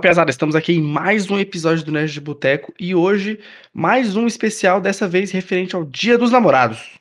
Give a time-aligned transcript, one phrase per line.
[0.00, 3.38] Pesada, estamos aqui em mais um episódio do Nerd de Boteco e hoje
[3.72, 6.98] mais um especial, dessa vez referente ao Dia dos Namorados.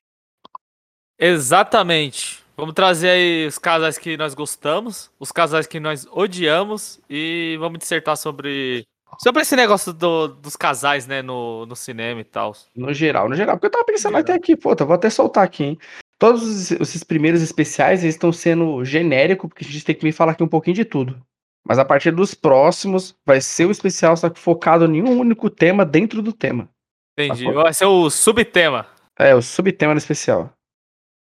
[1.17, 2.43] Exatamente.
[2.58, 7.80] Vamos trazer aí os casais que nós gostamos, os casais que nós odiamos e vamos
[7.80, 8.84] dissertar sobre
[9.18, 12.54] sobre esse negócio do, dos casais, né, no, no cinema e tal.
[12.75, 15.63] No geral, no geral, porque eu tava pensando até aqui, pô, vou até soltar aqui,
[15.63, 15.77] hein.
[16.18, 20.34] Todos esses primeiros especiais, eles estão sendo genérico, porque a gente tem que me falar
[20.34, 21.20] aqui um pouquinho de tudo.
[21.66, 25.50] Mas a partir dos próximos, vai ser o especial, só que focado em um único
[25.50, 26.70] tema dentro do tema.
[27.17, 27.45] Entendi.
[27.45, 28.88] Tá vai ser o subtema.
[29.17, 30.52] É, o subtema do especial.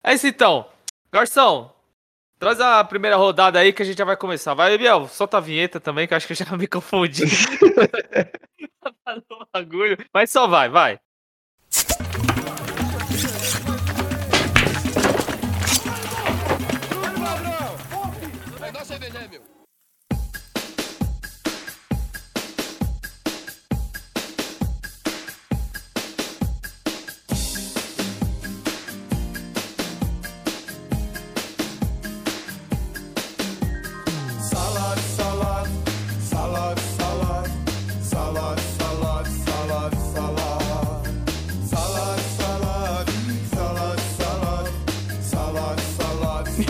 [0.04, 0.66] É isso então.
[1.12, 1.72] Garçom,
[2.38, 4.54] traz a primeira rodada aí que a gente já vai começar.
[4.54, 7.22] Vai, Biel, solta a vinheta também, que eu acho que eu já me confundi.
[9.54, 9.96] bagulho.
[10.12, 10.98] Mas só vai, vai.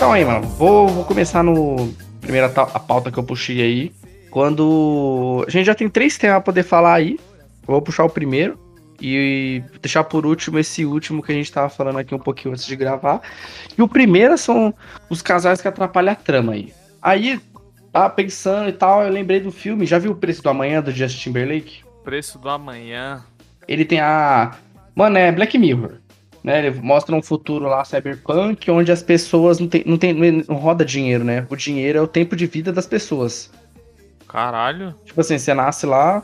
[0.05, 1.91] Então aí, mano, vou, vou começar no.
[2.21, 3.93] Primeira a pauta que eu puxei aí.
[4.31, 5.43] Quando.
[5.49, 7.19] A gente já tem três temas pra poder falar aí.
[7.67, 8.59] Eu vou puxar o primeiro.
[9.01, 12.67] E deixar por último esse último que a gente tava falando aqui um pouquinho antes
[12.67, 13.23] de gravar.
[13.79, 14.75] E o primeiro são
[15.09, 16.71] os casais que atrapalham a trama aí.
[17.01, 17.41] Aí,
[17.91, 19.87] tava pensando e tal, eu lembrei do filme.
[19.87, 21.83] Já viu o Preço do Amanhã do Justin Timberlake?
[22.05, 23.25] Preço do Amanhã.
[23.67, 24.55] Ele tem a.
[24.95, 26.04] Mano, é Black Mirror.
[26.45, 30.57] Né, ele mostra um futuro lá cyberpunk onde as pessoas não tem, não tem não
[30.57, 31.47] roda dinheiro, né?
[31.49, 33.51] O dinheiro é o tempo de vida das pessoas.
[34.29, 34.95] Caralho.
[35.07, 36.23] Tipo assim, você nasce lá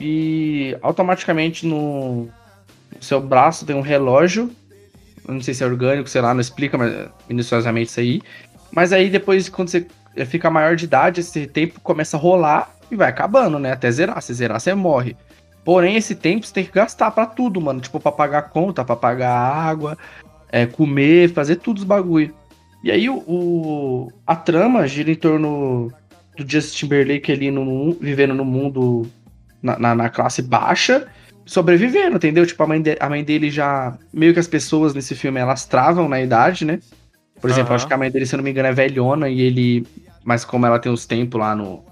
[0.00, 4.50] e automaticamente no, no seu braço tem um relógio.
[5.28, 8.22] Não sei se é orgânico, sei lá, não explica mas, minuciosamente isso aí.
[8.70, 9.86] Mas aí depois, quando você
[10.24, 13.72] fica maior de idade, esse tempo começa a rolar e vai acabando, né?
[13.72, 14.22] Até zerar.
[14.22, 15.14] Se zerar, você morre.
[15.64, 17.80] Porém, esse tempo você tem que gastar para tudo, mano.
[17.80, 19.96] Tipo, pra pagar conta, pra pagar água,
[20.50, 22.34] é, comer, fazer tudo os bagulho.
[22.82, 25.92] E aí o, o, a trama gira em torno
[26.36, 29.06] do Justin Timberlake ali no, vivendo no mundo
[29.62, 31.06] na, na, na, classe baixa,
[31.46, 32.44] sobrevivendo, entendeu?
[32.44, 33.96] Tipo, a mãe, de, a mãe dele já.
[34.12, 36.80] Meio que as pessoas nesse filme elas travam na idade, né?
[37.40, 37.76] Por exemplo, uhum.
[37.76, 39.86] acho que a mãe dele, se eu não me engano, é velhona e ele.
[40.24, 41.84] Mas como ela tem os tempos lá no,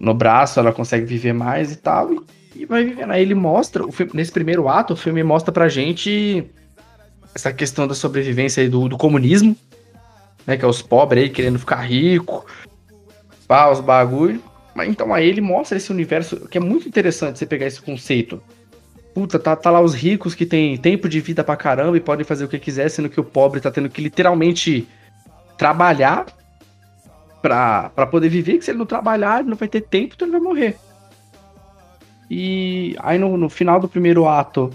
[0.00, 2.12] no braço, ela consegue viver mais e tal.
[2.12, 2.20] E
[2.58, 3.12] e vai vivendo.
[3.12, 6.44] Aí ele mostra, filme, nesse primeiro ato, o filme mostra pra gente
[7.34, 9.56] essa questão da sobrevivência aí do, do comunismo,
[10.44, 10.56] né?
[10.56, 12.44] Que é os pobres aí querendo ficar rico,
[13.46, 14.42] pá, os bagulho.
[14.74, 18.42] Mas então aí ele mostra esse universo que é muito interessante você pegar esse conceito.
[19.14, 22.24] Puta, tá, tá lá os ricos que têm tempo de vida pra caramba e podem
[22.24, 24.86] fazer o que quiser, sendo que o pobre tá tendo que literalmente
[25.56, 26.26] trabalhar
[27.42, 30.28] pra, pra poder viver, que se ele não trabalhar, ele não vai ter tempo, então
[30.28, 30.76] ele vai morrer.
[32.30, 34.70] E aí no, no final do primeiro ato,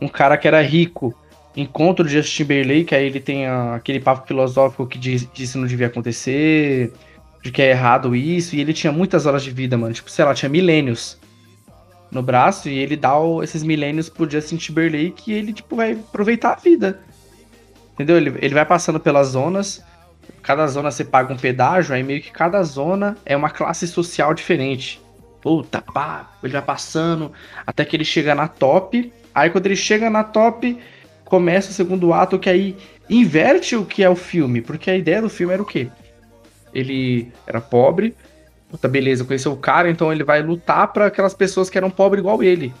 [0.00, 1.14] um cara que era rico
[1.56, 5.58] encontra o Justin Timberlake, aí ele tem a, aquele papo filosófico que diz, diz que
[5.58, 6.92] não devia acontecer,
[7.42, 9.92] de que é errado isso, e ele tinha muitas horas de vida, mano.
[9.92, 11.18] Tipo, sei lá, tinha milênios
[12.10, 15.92] no braço, e ele dá o, esses milênios pro Justin Timberlake e ele, tipo, vai
[15.92, 17.00] aproveitar a vida.
[17.94, 18.16] Entendeu?
[18.16, 19.82] Ele, ele vai passando pelas zonas,
[20.42, 24.32] cada zona você paga um pedágio, aí meio que cada zona é uma classe social
[24.32, 25.00] diferente.
[25.40, 27.32] Puta, pá, ele vai passando
[27.66, 29.12] até que ele chega na top.
[29.34, 30.78] Aí quando ele chega na top,
[31.24, 32.76] começa o segundo ato que aí
[33.08, 35.88] inverte o que é o filme, porque a ideia do filme era o quê?
[36.74, 38.14] Ele era pobre,
[38.70, 42.20] puta, beleza, conheceu o cara, então ele vai lutar para aquelas pessoas que eram pobres
[42.20, 42.74] igual ele.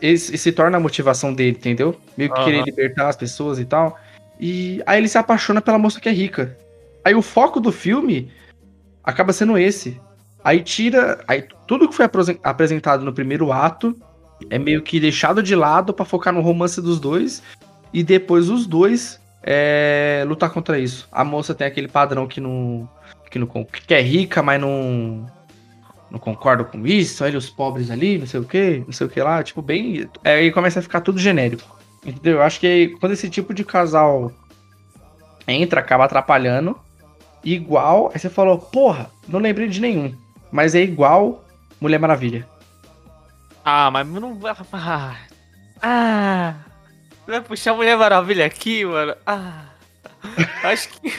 [0.00, 1.96] Esse se torna a motivação dele, entendeu?
[2.16, 2.44] Meio que uhum.
[2.44, 3.98] querer libertar as pessoas e tal.
[4.38, 6.56] E aí ele se apaixona pela moça que é rica.
[7.04, 8.30] Aí o foco do filme
[9.02, 10.00] acaba sendo esse.
[10.44, 11.22] Aí tira.
[11.28, 12.08] Aí tudo que foi
[12.42, 13.96] apresentado no primeiro ato
[14.48, 17.42] é meio que deixado de lado para focar no romance dos dois.
[17.92, 21.08] E depois os dois é, lutar contra isso.
[21.10, 22.88] A moça tem aquele padrão que não.
[23.30, 25.26] Que, não, que é rica, mas não.
[26.10, 27.22] Não concorda com isso.
[27.22, 29.42] Olha os pobres ali, não sei o que, não sei o que lá.
[29.42, 30.08] Tipo, bem.
[30.24, 31.78] Aí começa a ficar tudo genérico.
[32.04, 32.38] Entendeu?
[32.38, 34.32] Eu acho que quando esse tipo de casal
[35.46, 36.76] entra, acaba atrapalhando.
[37.44, 38.10] Igual.
[38.12, 40.14] Aí você falou, porra, não lembrei de nenhum
[40.50, 41.44] mas é igual
[41.80, 42.46] Mulher Maravilha.
[43.64, 44.38] Ah, mas não.
[44.72, 45.16] Ah,
[45.82, 46.54] ah,
[47.26, 49.14] vai puxar Mulher Maravilha aqui, mano.
[49.26, 49.66] Ah,
[50.64, 51.12] acho que.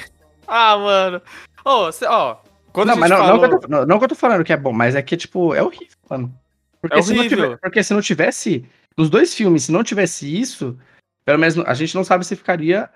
[0.48, 1.22] Ah, mano.
[1.64, 2.38] Ó, oh, ó,
[2.74, 3.34] Quando não, mas não, falou...
[3.34, 5.02] não, que eu tô, não, não, que eu tô falando que é bom, mas é
[5.02, 6.34] que, tipo, é horrível, mano.
[6.82, 8.66] Porque, é se, Não tiver, porque se não tivesse.
[8.98, 10.78] Nos dois filmes, se não tivesse isso,
[11.24, 12.90] pelo menos a gente não sabe se ficaria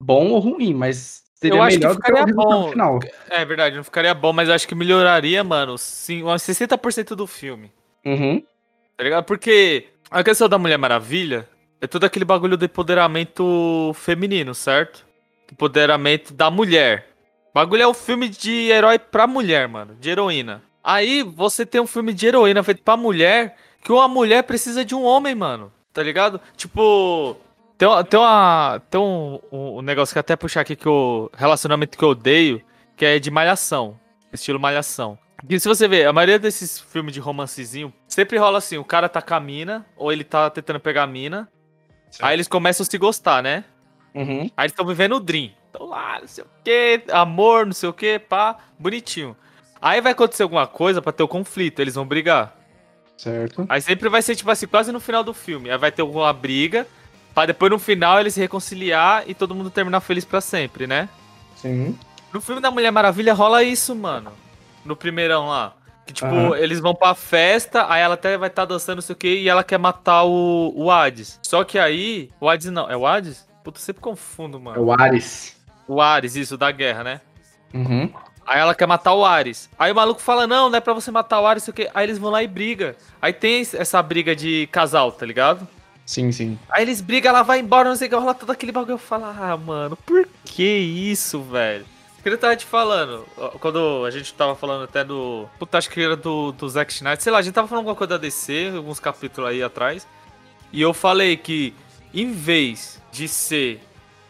[0.00, 2.70] bom ou ruim, mas seria eu acho que ficaria bom.
[2.70, 3.00] final.
[3.28, 7.26] É verdade, não ficaria bom, mas eu acho que melhoraria, mano, sim, uns 60% do
[7.26, 7.70] filme.
[8.04, 8.42] Uhum.
[8.96, 9.24] Tá ligado?
[9.24, 11.48] Porque a questão da Mulher Maravilha
[11.80, 15.04] é todo aquele bagulho do empoderamento feminino, certo?
[15.50, 17.08] Empoderamento da mulher.
[17.50, 19.94] O bagulho é um filme de herói pra mulher, mano.
[20.00, 20.62] De heroína.
[20.82, 24.94] Aí você tem um filme de heroína feito pra mulher, que uma mulher precisa de
[24.94, 25.72] um homem, mano.
[25.92, 26.40] Tá ligado?
[26.56, 27.36] Tipo.
[27.78, 32.04] Tem, tem, uma, tem um, um, negócio que até puxar aqui que o relacionamento que
[32.04, 32.62] eu odeio,
[32.96, 33.98] que é de malhação.
[34.32, 35.18] Estilo malhação.
[35.48, 39.08] E se você ver, a maioria desses filmes de romancezinho sempre rola assim: o cara
[39.08, 41.48] tá com a mina, ou ele tá tentando pegar a mina.
[42.10, 42.20] Sim.
[42.22, 43.64] Aí eles começam a se gostar, né?
[44.14, 44.50] Uhum.
[44.56, 45.50] Aí eles estão vivendo o Dream.
[45.70, 49.36] Então lá, não sei o que, amor, não sei o que, pá, bonitinho.
[49.80, 52.54] Aí vai acontecer alguma coisa para ter o conflito, eles vão brigar.
[53.16, 53.66] Certo.
[53.68, 55.70] Aí sempre vai ser, tipo assim, quase no final do filme.
[55.70, 56.86] Aí vai ter alguma briga,
[57.34, 61.08] pra depois no final eles se reconciliar e todo mundo terminar feliz para sempre, né?
[61.56, 61.98] Sim.
[62.32, 64.32] No filme da Mulher Maravilha rola isso, mano.
[64.84, 65.74] No primeirão lá.
[66.06, 66.54] Que, tipo, uhum.
[66.56, 69.28] eles vão pra festa, aí ela até vai estar tá dançando, não sei o que,
[69.28, 71.38] e ela quer matar o, o Hades.
[71.42, 72.30] Só que aí.
[72.40, 72.90] O Hades não.
[72.90, 73.46] É o Hades?
[73.62, 74.76] Puta, eu sempre confundo, mano.
[74.76, 75.56] É o Ares.
[75.86, 77.20] O Ares, isso, da guerra, né?
[77.72, 78.12] Uhum.
[78.44, 79.70] Aí ela quer matar o Ares.
[79.78, 81.90] Aí o maluco fala, não, não é pra você matar o Ares, sei o quê.
[81.94, 82.96] Aí eles vão lá e briga.
[83.20, 85.66] Aí tem essa briga de casal, tá ligado?
[86.12, 86.58] Sim, sim.
[86.68, 88.92] Aí eles brigam, ela vai embora, não sei o que, rola todo aquele bagulho.
[88.92, 91.86] Eu falo, ah, mano, por que isso, velho?
[92.22, 93.26] que eu tava te falando,
[93.58, 95.48] quando a gente tava falando até do.
[95.58, 97.96] Puta, acho que era do, do Zack Snyder, sei lá, a gente tava falando alguma
[97.96, 100.06] coisa da DC, alguns capítulos aí atrás.
[100.70, 101.74] E eu falei que,
[102.14, 103.80] em vez de ser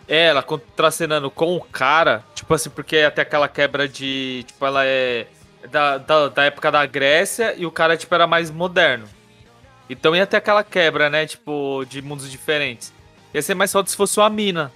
[0.09, 4.45] ela contracenando com o cara, tipo assim, porque é até aquela quebra de.
[4.47, 5.27] Tipo, ela é
[5.71, 9.07] da, da, da, época da Grécia e o cara, tipo, era mais moderno.
[9.93, 11.27] Então ia ter aquela quebra, né?
[11.27, 12.93] Tipo, de mundos diferentes.
[13.35, 14.73] Ia ser mais foda se fosse uma mina.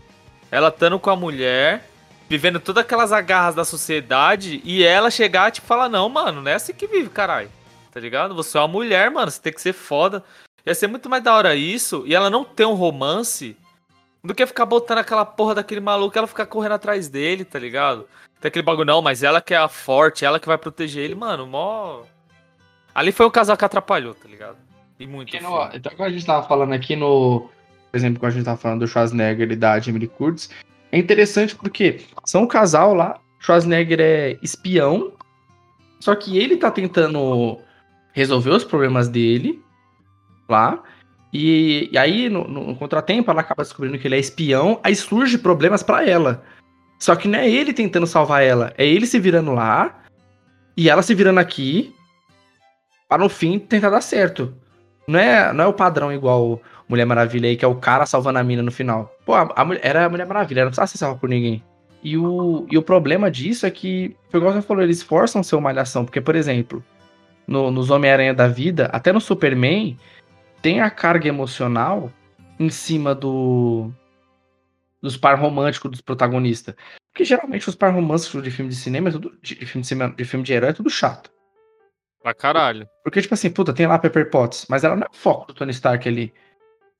[0.50, 1.88] Ela estando com a mulher,
[2.28, 6.54] vivendo todas aquelas agarras da sociedade, e ela chegar, tipo, falar: Não, mano, não é
[6.54, 7.50] assim que vive, caralho.
[7.90, 8.34] Tá ligado?
[8.34, 10.22] Você é uma mulher, mano, você tem que ser foda.
[10.66, 13.56] Ia ser muito mais da hora isso, e ela não ter um romance
[14.22, 18.06] do que ficar botando aquela porra daquele maluco, ela ficar correndo atrás dele, tá ligado?
[18.40, 21.14] Tem aquele bagulho, não, mas ela que é a forte, ela que vai proteger ele,
[21.14, 22.02] mano, mó.
[22.94, 24.65] Ali foi um casal que atrapalhou, tá ligado?
[24.98, 25.32] E muito.
[25.42, 27.50] No, então, quando a gente tava falando aqui no.
[27.90, 30.50] Por exemplo, quando a gente tava falando do Schwarzenegger e da Jamie Curtis,
[30.92, 35.12] é interessante porque são um casal lá, Schwarzenegger é espião,
[36.00, 37.58] só que ele tá tentando
[38.12, 39.62] resolver os problemas dele
[40.48, 40.82] lá.
[41.32, 45.36] E, e aí, no, no, contratempo, ela acaba descobrindo que ele é espião, aí surge
[45.36, 46.42] problemas para ela.
[46.98, 50.02] Só que não é ele tentando salvar ela, é ele se virando lá
[50.76, 51.94] e ela se virando aqui
[53.06, 54.56] para no fim tentar dar certo.
[55.06, 58.38] Não é, não é o padrão igual Mulher Maravilha aí, que é o cara salvando
[58.38, 59.14] a mina no final.
[59.24, 61.62] Pô, a, a, era a Mulher Maravilha, ela não precisava ser salva por ninguém.
[62.02, 65.56] E o, e o problema disso é que, foi igual você falou, eles forçam ser
[65.56, 66.04] uma malhação.
[66.04, 66.84] Porque, por exemplo,
[67.46, 69.96] no, nos Homem-Aranha da vida, até no Superman,
[70.62, 72.12] tem a carga emocional
[72.58, 73.90] em cima do
[75.00, 76.74] dos par românticos dos protagonistas.
[77.12, 80.14] Porque geralmente os par românticos de filme de cinema, é tudo, de, filme de, cinema,
[80.14, 81.30] de filme de herói é tudo chato.
[82.26, 82.88] Pra caralho.
[83.04, 85.54] Porque, tipo assim, puta, tem lá Pepper Potts, mas ela não é o foco do
[85.54, 86.34] Tony Stark ali.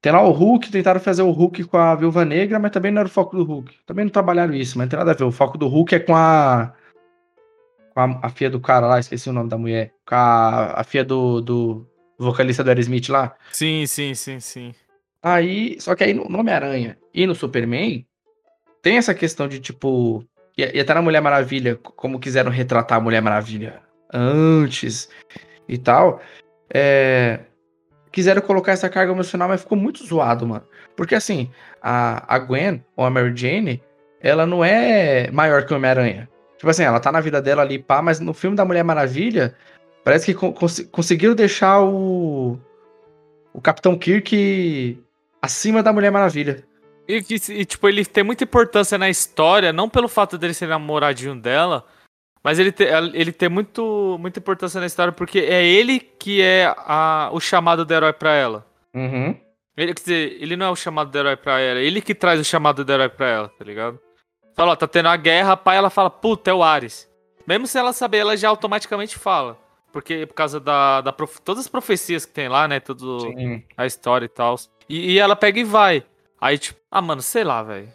[0.01, 3.01] Tem lá o Hulk, tentaram fazer o Hulk com a Viúva Negra, mas também não
[3.01, 3.75] era o foco do Hulk.
[3.85, 5.25] Também não trabalharam isso, mas não tem nada a ver.
[5.25, 6.73] O foco do Hulk é com a.
[7.93, 9.93] Com a, a filha do cara lá, esqueci o nome da mulher.
[10.07, 11.87] Com a, a filha do, do,
[12.17, 13.35] vocalista do Aerosmith lá.
[13.51, 14.73] Sim, sim, sim, sim.
[15.21, 18.07] Aí, só que aí no Homem-Aranha e no Superman,
[18.81, 20.25] tem essa questão de tipo.
[20.57, 25.09] E, e até na Mulher Maravilha, como quiseram retratar a Mulher Maravilha antes
[25.69, 26.21] e tal.
[26.73, 27.41] É,
[28.13, 30.65] quiseram colocar essa carga emocional, mas ficou muito zoado, mano.
[30.97, 31.51] Porque assim,
[31.83, 33.83] a, a Gwen, ou a Mary Jane,
[34.21, 36.29] ela não é maior que o Homem-Aranha.
[36.57, 39.55] Tipo assim, ela tá na vida dela ali, pá, mas no filme da Mulher Maravilha,
[40.07, 42.57] Parece que cons conseguiram deixar o.
[43.53, 45.03] O Capitão Kirk
[45.43, 46.63] acima da Mulher Maravilha.
[47.09, 51.35] E, e, tipo, ele tem muita importância na história, não pelo fato dele ser namoradinho
[51.35, 51.85] dela,
[52.47, 56.73] mas ele, te, ele tem muito, muita importância na história porque é ele que é
[56.79, 58.65] a, o chamado do herói pra ela.
[58.95, 59.37] Uhum.
[59.77, 62.15] Ele, quer dizer, ele não é o chamado do herói pra ela, é ele que
[62.15, 63.99] traz o chamado do herói pra ela, tá ligado?
[64.55, 67.11] Fala, ó, tá tendo a guerra, pai, ela fala, puta, é o Ares.
[67.49, 69.59] Mesmo sem ela saber, ela já automaticamente fala.
[69.91, 71.41] Porque por causa da, da prof...
[71.41, 72.79] todas as profecias que tem lá, né?
[72.79, 73.65] Tudo Sim.
[73.77, 74.55] a história e tal.
[74.89, 76.05] E, e, ela pega e vai.
[76.41, 77.89] Aí, tipo, ah, mano, sei lá, velho.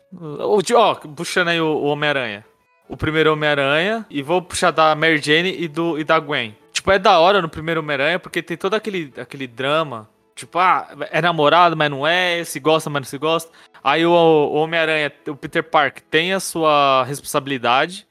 [0.76, 2.44] Ó, puxando aí o, o Homem-Aranha.
[2.92, 6.54] O primeiro Homem-Aranha e vou puxar da Mary Jane e, do, e da Gwen.
[6.74, 10.10] Tipo, é da hora no primeiro Homem-Aranha porque tem todo aquele, aquele drama.
[10.36, 13.50] Tipo, ah, é namorado, mas não é, se gosta, mas não se gosta.
[13.82, 18.06] Aí o, o Homem-Aranha, o Peter Parker, tem a sua responsabilidade.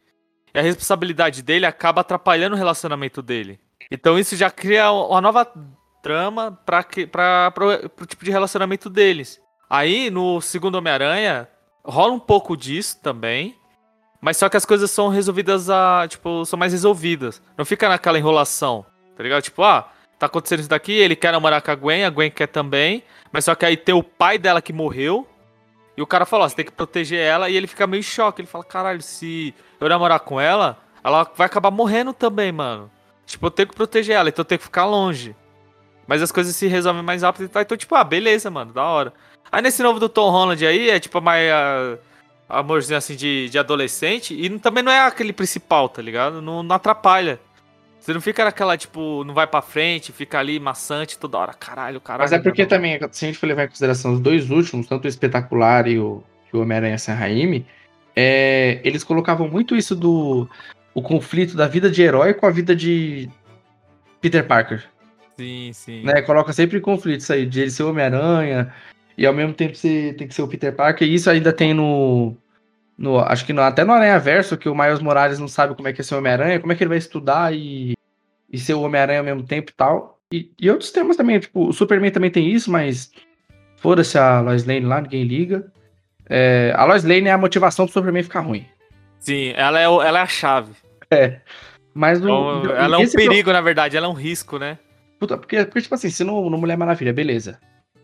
[0.55, 3.61] E a responsabilidade dele acaba atrapalhando o relacionamento dele.
[3.91, 5.47] Então isso já cria uma nova
[6.03, 6.87] trama para
[8.01, 9.39] o tipo de relacionamento deles.
[9.69, 11.47] Aí no segundo Homem-Aranha
[11.85, 13.60] rola um pouco disso também.
[14.21, 16.07] Mas só que as coisas são resolvidas a.
[16.09, 17.43] Tipo, são mais resolvidas.
[17.57, 18.85] Não fica naquela enrolação.
[19.17, 19.43] Tá ligado?
[19.43, 22.47] Tipo, ah, tá acontecendo isso daqui, ele quer namorar com a Gwen, a Gwen quer
[22.47, 23.03] também.
[23.33, 25.27] Mas só que aí tem o pai dela que morreu.
[25.97, 27.49] E o cara falou, ó, você tem que proteger ela.
[27.49, 28.41] E ele fica meio em choque.
[28.41, 32.91] Ele fala, caralho, se eu namorar com ela, ela vai acabar morrendo também, mano.
[33.27, 35.37] Tipo, eu tenho que proteger ela, então eu tenho que ficar longe.
[36.07, 37.63] Mas as coisas se resolvem mais rápido e tal.
[37.63, 39.13] Então, tipo, ah, beleza, mano, da hora.
[39.53, 41.49] Aí nesse novo do Tom Holland aí, é tipo mais.
[41.51, 41.99] Uh,
[42.51, 44.35] amorzinho assim de, de adolescente.
[44.35, 46.43] E também não é aquele principal, tá ligado?
[46.43, 47.41] Não, não atrapalha.
[47.99, 51.53] Você não fica naquela, tipo, não vai pra frente, fica ali maçante toda hora.
[51.53, 52.25] Caralho, caralho.
[52.25, 55.05] Mas é porque também, se a gente for levar em consideração os dois últimos, tanto
[55.05, 57.67] o Espetacular e o, o Homem-Aranha Sem Raime,
[58.17, 60.49] é, eles colocavam muito isso do
[60.93, 63.29] o conflito da vida de herói com a vida de
[64.21, 64.85] Peter Parker.
[65.37, 66.03] Sim, sim.
[66.03, 66.23] Né?
[66.23, 68.73] Coloca sempre conflito isso aí, de ele ser Homem-Aranha
[69.21, 71.07] e ao mesmo tempo você tem que ser o Peter Parker.
[71.07, 72.35] E isso ainda tem no.
[72.97, 75.87] no acho que no, até no Aranha Verso, que o Miles Morales não sabe como
[75.87, 77.93] é que é ser Homem-Aranha, como é que ele vai estudar e,
[78.51, 80.19] e ser o Homem-Aranha ao mesmo tempo e tal.
[80.33, 83.13] E, e outros temas também, tipo, o Superman também tem isso, mas
[83.77, 85.71] foda-se a Lois Lane lá, ninguém liga.
[86.27, 88.65] É, a Lois Lane é a motivação do Superman ficar ruim.
[89.19, 90.73] Sim, ela é, ela é a chave.
[91.11, 91.41] É.
[91.93, 94.79] Mas o, então, ela é um perigo, na verdade, ela é um risco, né?
[95.19, 97.59] Puta, porque, porque tipo assim, se no, no Mulher Maravilha, beleza.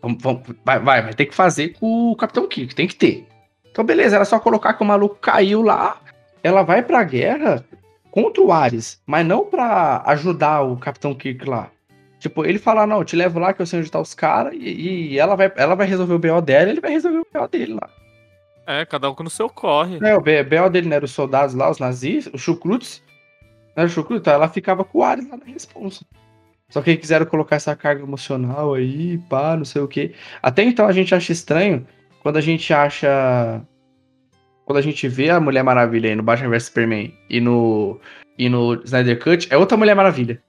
[0.07, 3.27] Vamos, vamos, vai, vai, vai ter que fazer com o Capitão Kirk, tem que ter.
[3.71, 6.01] Então, beleza, era só colocar que o maluco caiu lá,
[6.43, 7.65] ela vai pra guerra
[8.11, 11.71] contra o Ares, mas não pra ajudar o Capitão Kirk lá.
[12.21, 14.55] Tipo, ele fala, não, eu te levo lá que eu sei onde tá os caras,
[14.55, 17.27] e, e, ela, vai, ela vai resolver o BO dela e ele vai resolver o
[17.33, 17.91] BO dele lá.
[18.67, 19.99] É, cada um com o seu corre.
[20.03, 20.69] É, o B.O.
[20.69, 23.03] dele não era os soldados lá, os nazis, os chucrutes.
[23.77, 26.05] Não era o chucrute, então ela ficava com o Ares lá na responsa.
[26.69, 30.15] Só que quiseram colocar essa carga emocional aí, pá, não sei o quê.
[30.43, 31.87] Até então a gente acha estranho
[32.21, 33.63] quando a gente acha.
[34.65, 38.01] Quando a gente vê a Mulher Maravilha aí no Batman vs Superman e no,
[38.37, 40.43] e no Snyder Cut, é outra Mulher Maravilha.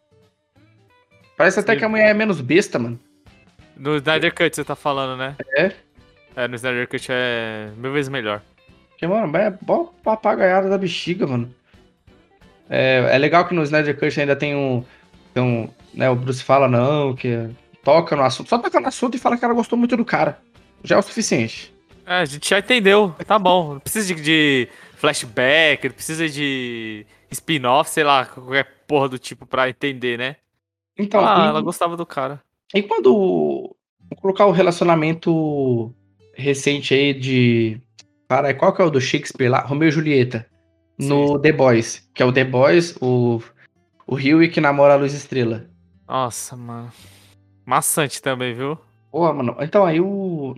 [1.38, 1.62] Parece Sim.
[1.62, 3.00] até que a mulher é menos besta, mano.
[3.76, 5.36] No Snyder Cut você tá falando, né?
[5.56, 5.72] É.
[6.36, 8.42] É, no Snyder Cut é mil vezes melhor.
[8.90, 11.54] Porque, mano, é bom papagaiada da bexiga, mano.
[12.68, 14.84] É, é legal que no Snyder Cut ainda tem um.
[15.40, 17.50] Um né, o Bruce fala, não, que
[17.84, 18.50] toca no assunto.
[18.50, 20.40] Só toca no assunto e fala que ela gostou muito do cara.
[20.84, 21.74] Já é o suficiente.
[22.06, 23.14] É, a gente já entendeu.
[23.26, 23.74] Tá bom.
[23.74, 29.46] Não precisa de, de flashback, não precisa de spin-off, sei lá, qualquer porra do tipo
[29.46, 30.36] pra entender, né?
[30.98, 31.26] Então.
[31.26, 31.48] Ah, e...
[31.50, 32.42] ela gostava do cara.
[32.74, 33.76] E quando.
[34.10, 35.94] Vou colocar o relacionamento
[36.36, 37.82] recente aí de.
[38.30, 39.62] Cara, qual que é o do Shakespeare lá?
[39.62, 40.46] Romeu e Julieta.
[41.00, 41.42] No Sim.
[41.42, 42.10] The Boys.
[42.14, 43.42] Que é o The Boys, o,
[44.08, 45.66] o Rio que namora a Luz Estrela.
[46.08, 46.92] Nossa, mano.
[47.66, 48.80] Maçante também, viu?
[49.12, 49.58] Pô, mano.
[49.60, 50.56] Então aí o.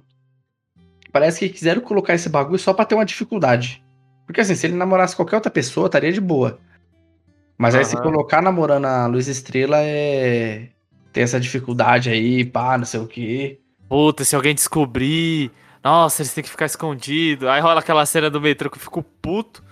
[1.12, 3.84] Parece que quiseram colocar esse bagulho só pra ter uma dificuldade.
[4.28, 6.60] Porque assim, se ele namorasse qualquer outra pessoa, estaria de boa.
[7.58, 10.70] Mas aí se colocar namorando a Luz Estrela é.
[11.12, 13.60] Tem essa dificuldade aí, pá, não sei o quê.
[13.90, 15.52] Puta, se alguém descobrir.
[15.84, 17.50] Nossa, eles têm que ficar escondidos.
[17.50, 19.64] Aí rola aquela cena do metrô que eu fico puto.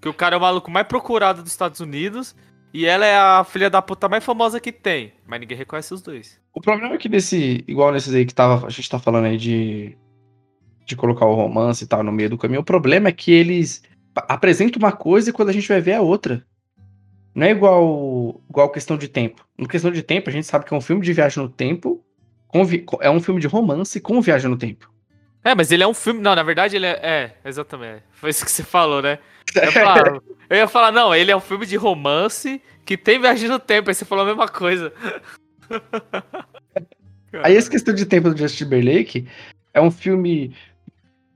[0.00, 2.34] Que o cara é o maluco mais procurado dos Estados Unidos.
[2.76, 5.14] E ela é a filha da puta mais famosa que tem.
[5.26, 6.38] Mas ninguém reconhece os dois.
[6.52, 7.64] O problema é que nesse.
[7.66, 9.96] Igual nesses aí que tava, a gente tá falando aí de.
[10.84, 12.60] De colocar o romance e tal no meio do caminho.
[12.60, 13.82] O problema é que eles
[14.14, 16.46] apresentam uma coisa e quando a gente vai ver é outra.
[17.34, 19.46] Não é igual, igual questão de tempo.
[19.56, 22.04] No questão de tempo, a gente sabe que é um filme de viagem no tempo
[23.00, 24.90] é um filme de romance com viagem no tempo.
[25.46, 26.20] É, mas ele é um filme.
[26.20, 26.98] Não, na verdade ele é.
[27.00, 28.02] É, exatamente.
[28.10, 29.20] Foi isso que você falou, né?
[29.54, 33.20] Eu ia, falar, eu ia falar, não, ele é um filme de romance que tem
[33.20, 33.88] viagem no tempo.
[33.88, 34.92] Aí você falou a mesma coisa.
[37.44, 39.28] Aí essa questão de tempo do Justin Timberlake
[39.72, 40.52] é um filme.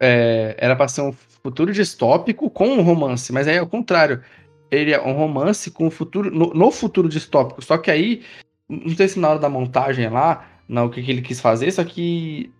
[0.01, 4.25] É, era pra ser um futuro distópico com um romance, mas aí é o contrário.
[4.73, 6.33] Ele é um romance com o futuro.
[6.33, 7.63] No, no futuro distópico.
[7.63, 8.25] Só que aí,
[8.69, 11.71] não sei se na hora da montagem lá, não o que, que ele quis fazer,
[11.71, 12.51] só que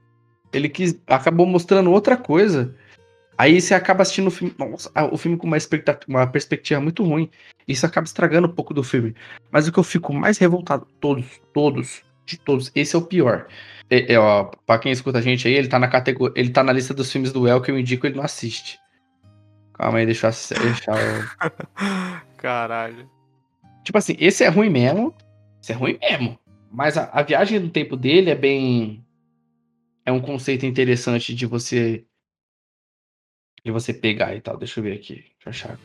[0.53, 2.75] ele quis, acabou mostrando outra coisa.
[3.37, 5.57] Aí você acaba assistindo o filme, nossa, o filme com uma,
[6.09, 7.31] uma perspectiva muito ruim.
[7.67, 9.15] Isso acaba estragando um pouco do filme.
[9.51, 13.47] Mas o que eu fico mais revoltado, todos, todos, de todos, esse é o pior.
[13.89, 16.35] É, é, ó, pra quem escuta a gente aí, ele tá na categoria.
[16.37, 18.79] Ele tá na lista dos filmes do El que eu indico, ele não assiste.
[19.73, 22.21] Calma aí, deixa eu o.
[22.37, 23.09] Caralho.
[23.83, 25.15] Tipo assim, esse é ruim mesmo.
[25.63, 26.39] Esse é ruim mesmo.
[26.71, 29.05] Mas a, a viagem do tempo dele é bem.
[30.11, 32.05] É um conceito interessante de você.
[33.65, 34.57] De você pegar e tal.
[34.57, 35.25] Deixa eu ver aqui.
[35.45, 35.79] Deixa eu achar.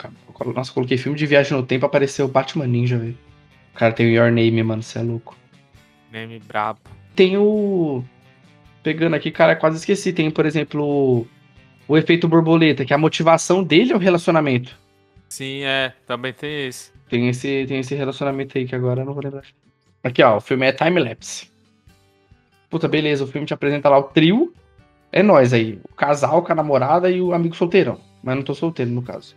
[0.52, 3.16] Nossa, coloquei filme de viagem no tempo, apareceu Batman Ninja, velho.
[3.72, 4.82] O cara tem o Your Name, mano.
[4.82, 5.38] Você é louco.
[6.12, 6.80] Name brabo.
[7.16, 8.04] Tem o.
[8.82, 10.12] Pegando aqui, cara, quase esqueci.
[10.12, 11.28] Tem, por exemplo,
[11.88, 14.76] o efeito borboleta, que a motivação dele é o relacionamento.
[15.30, 15.94] Sim, é.
[16.08, 16.92] Também tem esse.
[17.08, 19.44] Tem esse, tem esse relacionamento aí que agora eu não vou lembrar.
[20.04, 21.54] Aqui, ó, o filme é time-lapse.
[22.70, 24.54] Puta, beleza, o filme te apresenta lá o trio.
[25.12, 25.80] É nós aí.
[25.90, 28.00] O casal com a namorada e o amigo solteirão.
[28.24, 29.36] Mas não tô solteiro, no caso.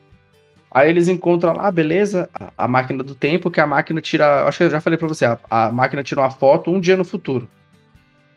[0.71, 4.47] Aí eles encontram lá, beleza, a, máquina do tempo, que a máquina tira.
[4.47, 6.97] Acho que eu já falei pra você, a, a máquina tira uma foto um dia
[6.97, 7.49] no futuro.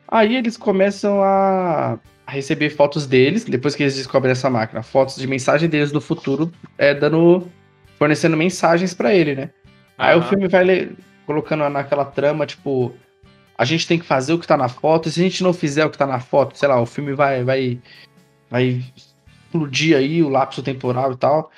[0.07, 1.97] Aí eles começam a,
[2.31, 6.51] receber fotos deles, depois que eles descobrem essa máquina, fotos de mensagem deles do futuro,
[6.77, 7.47] é, dando.
[7.97, 9.43] fornecendo mensagens para ele, né?
[9.43, 9.49] Uhum.
[9.97, 10.89] Aí o filme vai
[11.25, 12.93] colocando naquela trama, tipo,
[13.61, 15.53] a gente tem que fazer o que tá na foto, e se a gente não
[15.53, 17.43] fizer o que tá na foto, sei lá, o filme vai.
[17.43, 17.79] vai.
[18.49, 21.51] vai explodir aí o lapso temporal e tal.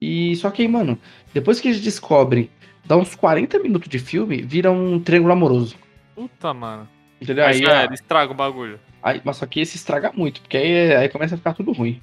[0.00, 0.96] E só que, mano,
[1.32, 2.48] depois que eles descobrem,
[2.84, 5.74] dá uns 40 minutos de filme, vira um triângulo amoroso.
[6.14, 6.88] Puta, mano.
[7.20, 7.46] Entendeu?
[7.46, 8.78] Aí, é, estraga o bagulho.
[9.02, 12.00] Aí, mas só que esse estraga muito, porque aí, aí começa a ficar tudo ruim.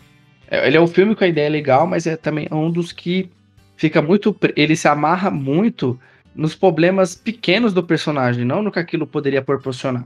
[0.50, 3.32] É, ele é um filme com a ideia legal, mas é também um dos que
[3.78, 4.36] fica muito.
[4.58, 5.98] Ele se amarra muito
[6.36, 10.06] nos problemas pequenos do personagem, não no que aquilo poderia proporcionar.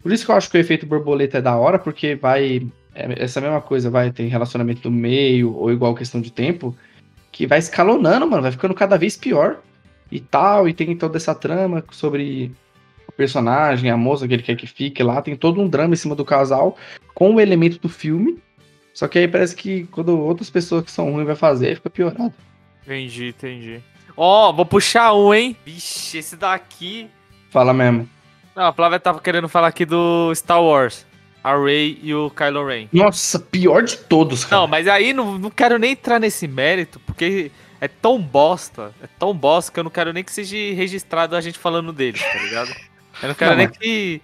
[0.00, 2.66] Por isso que eu acho que o efeito borboleta é da hora, porque vai.
[2.94, 6.76] É essa mesma coisa, vai ter relacionamento do meio, ou igual questão de tempo
[7.30, 9.60] que vai escalonando, mano, vai ficando cada vez pior
[10.10, 12.50] e tal, e tem toda essa trama sobre
[13.06, 15.96] o personagem, a moça que ele quer que fique lá, tem todo um drama em
[15.96, 16.76] cima do casal
[17.14, 18.38] com o elemento do filme.
[18.92, 22.34] Só que aí parece que quando outras pessoas que são ruins vai fazer, fica piorado.
[22.82, 23.80] Entendi, entendi.
[24.20, 25.56] Ó, oh, vou puxar um, hein?
[25.64, 27.08] Vixe, esse daqui.
[27.50, 28.08] Fala mesmo.
[28.56, 31.06] Não, a Flávia tava querendo falar aqui do Star Wars
[31.42, 32.88] a Rey e o Kylo Ren.
[32.92, 34.62] Nossa, pior de todos, cara.
[34.62, 39.06] Não, mas aí não, não quero nem entrar nesse mérito, porque é tão bosta, é
[39.20, 42.38] tão bosta que eu não quero nem que seja registrado a gente falando dele, tá
[42.42, 42.70] ligado?
[43.22, 43.78] Eu não quero não, nem mas...
[43.78, 44.20] que.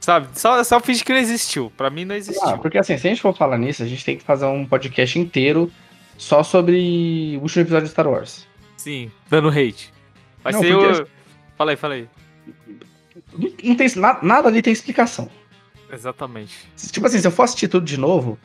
[0.00, 1.70] Sabe, só, só finge que não existiu.
[1.76, 2.48] Pra mim não existiu.
[2.48, 4.64] Ah, porque assim, se a gente for falar nisso, a gente tem que fazer um
[4.66, 5.70] podcast inteiro
[6.16, 8.46] só sobre o último episódio de Star Wars.
[8.84, 9.90] Sim, dando hate.
[10.42, 11.00] Vai não, ser porque...
[11.00, 11.08] o.
[11.56, 12.08] Fala aí, fala aí.
[13.32, 15.30] Não, não tem, nada, nada ali tem explicação.
[15.90, 16.68] Exatamente.
[16.92, 18.38] Tipo assim, se eu for assistir tudo de novo,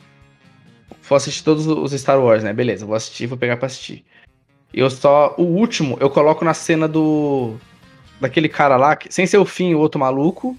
[1.02, 2.54] for assistir todos os Star Wars, né?
[2.54, 4.02] Beleza, vou assistir, vou pegar pra assistir.
[4.72, 5.34] Eu só.
[5.36, 7.56] O último eu coloco na cena do.
[8.18, 10.56] Daquele cara lá, sem ser o fim, o outro maluco.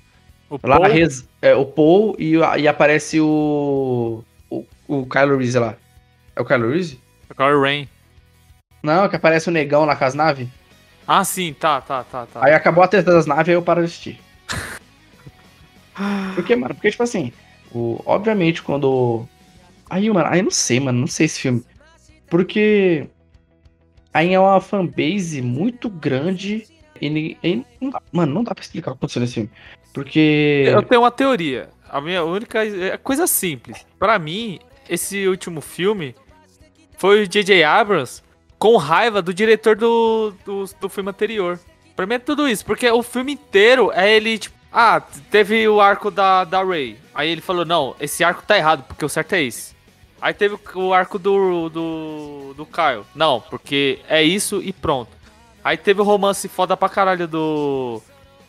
[0.47, 0.91] O lá Paul?
[0.91, 4.63] Res, é, o Paul e, e aparece o, o.
[4.87, 5.75] O Kylo Reese lá.
[6.35, 7.01] É o Kylo Reese?
[7.27, 7.87] É o Kylo Ren.
[8.81, 10.47] Não, que aparece o negão lá com as naves.
[11.07, 12.45] Ah, sim, tá, tá, tá, tá.
[12.45, 14.19] Aí acabou a treta das naves, aí eu paro de assistir.
[16.35, 17.31] Porque, mano, porque, tipo assim,
[17.73, 19.27] o, obviamente, quando.
[19.89, 21.63] Aí, mano, aí não sei, mano, não sei esse filme.
[22.29, 23.07] Porque.
[24.13, 26.65] Aí é uma fanbase muito grande.
[26.99, 29.49] E, e não dá, mano, não dá pra explicar o que aconteceu nesse filme.
[29.93, 30.63] Porque.
[30.67, 31.69] Eu tenho uma teoria.
[31.89, 32.65] A minha única.
[32.65, 33.85] É coisa simples.
[33.99, 36.15] para mim, esse último filme
[36.97, 37.63] foi o J.J.
[37.63, 38.23] Abrams
[38.61, 41.59] com raiva do diretor do, do, do filme anterior.
[41.95, 45.81] Pra mim é tudo isso, porque o filme inteiro é ele, tipo, ah, teve o
[45.81, 46.95] arco da, da Ray.
[47.11, 49.75] Aí ele falou, não, esse arco tá errado, porque o certo é esse.
[50.21, 53.03] Aí teve o arco do, do, do Kyle.
[53.15, 55.09] Não, porque é isso e pronto.
[55.63, 57.99] Aí teve o romance foda pra caralho do.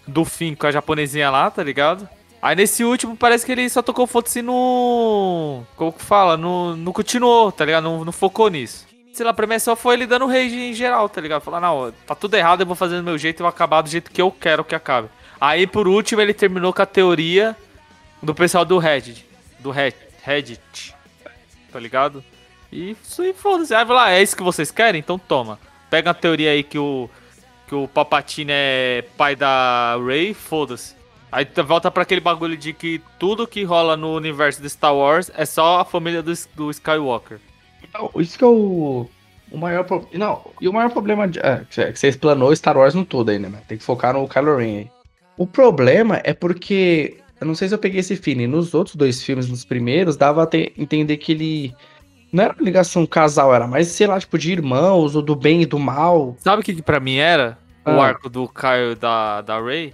[0.07, 2.07] Do Finn com a japonesinha lá, tá ligado?
[2.43, 5.63] Aí nesse último parece que ele só tocou foda-se no.
[5.75, 6.37] Como que fala?
[6.37, 7.85] No, no continuou, tá ligado?
[7.85, 8.92] Não, não focou nisso.
[9.13, 11.43] Sei lá, pra mim só foi ele dando rage em geral, tá ligado?
[11.43, 13.91] Falar, não, tá tudo errado, eu vou fazer do meu jeito e vou acabar do
[13.91, 15.11] jeito que eu quero que acabe.
[15.39, 17.55] Aí, por último, ele terminou com a teoria
[18.23, 19.27] do pessoal do Reddit.
[19.59, 20.95] Do Reddit.
[21.71, 22.25] Tá ligado?
[22.71, 23.75] E isso aí, foda-se.
[23.75, 25.01] Aí lá, é isso que vocês querem?
[25.01, 25.59] Então toma.
[25.91, 27.11] Pega a teoria aí que o.
[27.69, 30.95] Que o Papatine é pai da Rey, foda-se.
[31.31, 35.31] Aí volta para aquele bagulho de que tudo que rola no universo de Star Wars
[35.35, 37.41] é só a família do, do Skywalker.
[37.93, 39.07] Então, isso que é o,
[39.51, 40.11] o maior problema.
[40.15, 43.39] Não, e o maior problema de, é, que você explanou Star Wars no todo aí,
[43.39, 43.53] né?
[43.69, 44.91] Tem que focar no Kylo Ren aí.
[45.37, 47.19] O problema é porque.
[47.41, 48.47] Eu não sei se eu peguei esse feeling.
[48.47, 51.75] Nos outros dois filmes, nos primeiros, dava a ter, entender que ele.
[52.33, 55.63] Não era uma ligação casal, era mais, sei lá, tipo, de irmãos, ou do bem
[55.63, 56.35] e do mal.
[56.39, 57.59] Sabe o que, que pra mim era?
[57.85, 57.95] Ah.
[57.95, 59.93] O arco do Caio da, da Ray?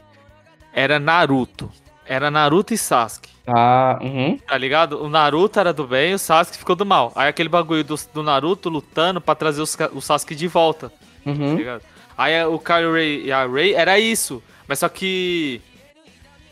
[0.72, 1.68] Era Naruto.
[2.06, 3.30] Era Naruto e Sasuke.
[3.48, 4.38] Ah, uhum.
[4.46, 5.02] Tá ligado?
[5.02, 7.12] O Naruto era do bem e o Sasuke ficou do mal.
[7.16, 10.90] Aí aquele bagulho do, do Naruto lutando pra trazer os o Sasuke de volta.
[10.90, 11.56] Tá Uhum.
[11.56, 11.82] ligado?
[12.16, 14.42] Aí o Kylo Ray e a Rey era isso.
[14.66, 15.60] Mas só que.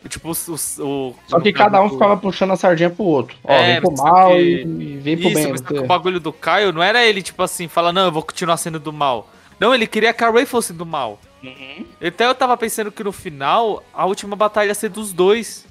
[0.09, 1.15] Tipo, os- o.
[1.27, 3.37] Só que cada um ficava puxando a sardinha pro outro.
[3.43, 5.49] Ó, É, vem pro mal que- e, e vem pro Isso, bem.
[5.51, 8.05] mas só que você- o bagulho do Caio não era ele, tipo assim, falar, não,
[8.05, 9.29] eu vou continuar sendo do mal.
[9.59, 11.19] Não, ele queria que a Rey fosse do mal.
[11.43, 11.85] Uhum.
[12.01, 15.67] Até eu tava pensando que no final, a última batalha ia ser dos dois.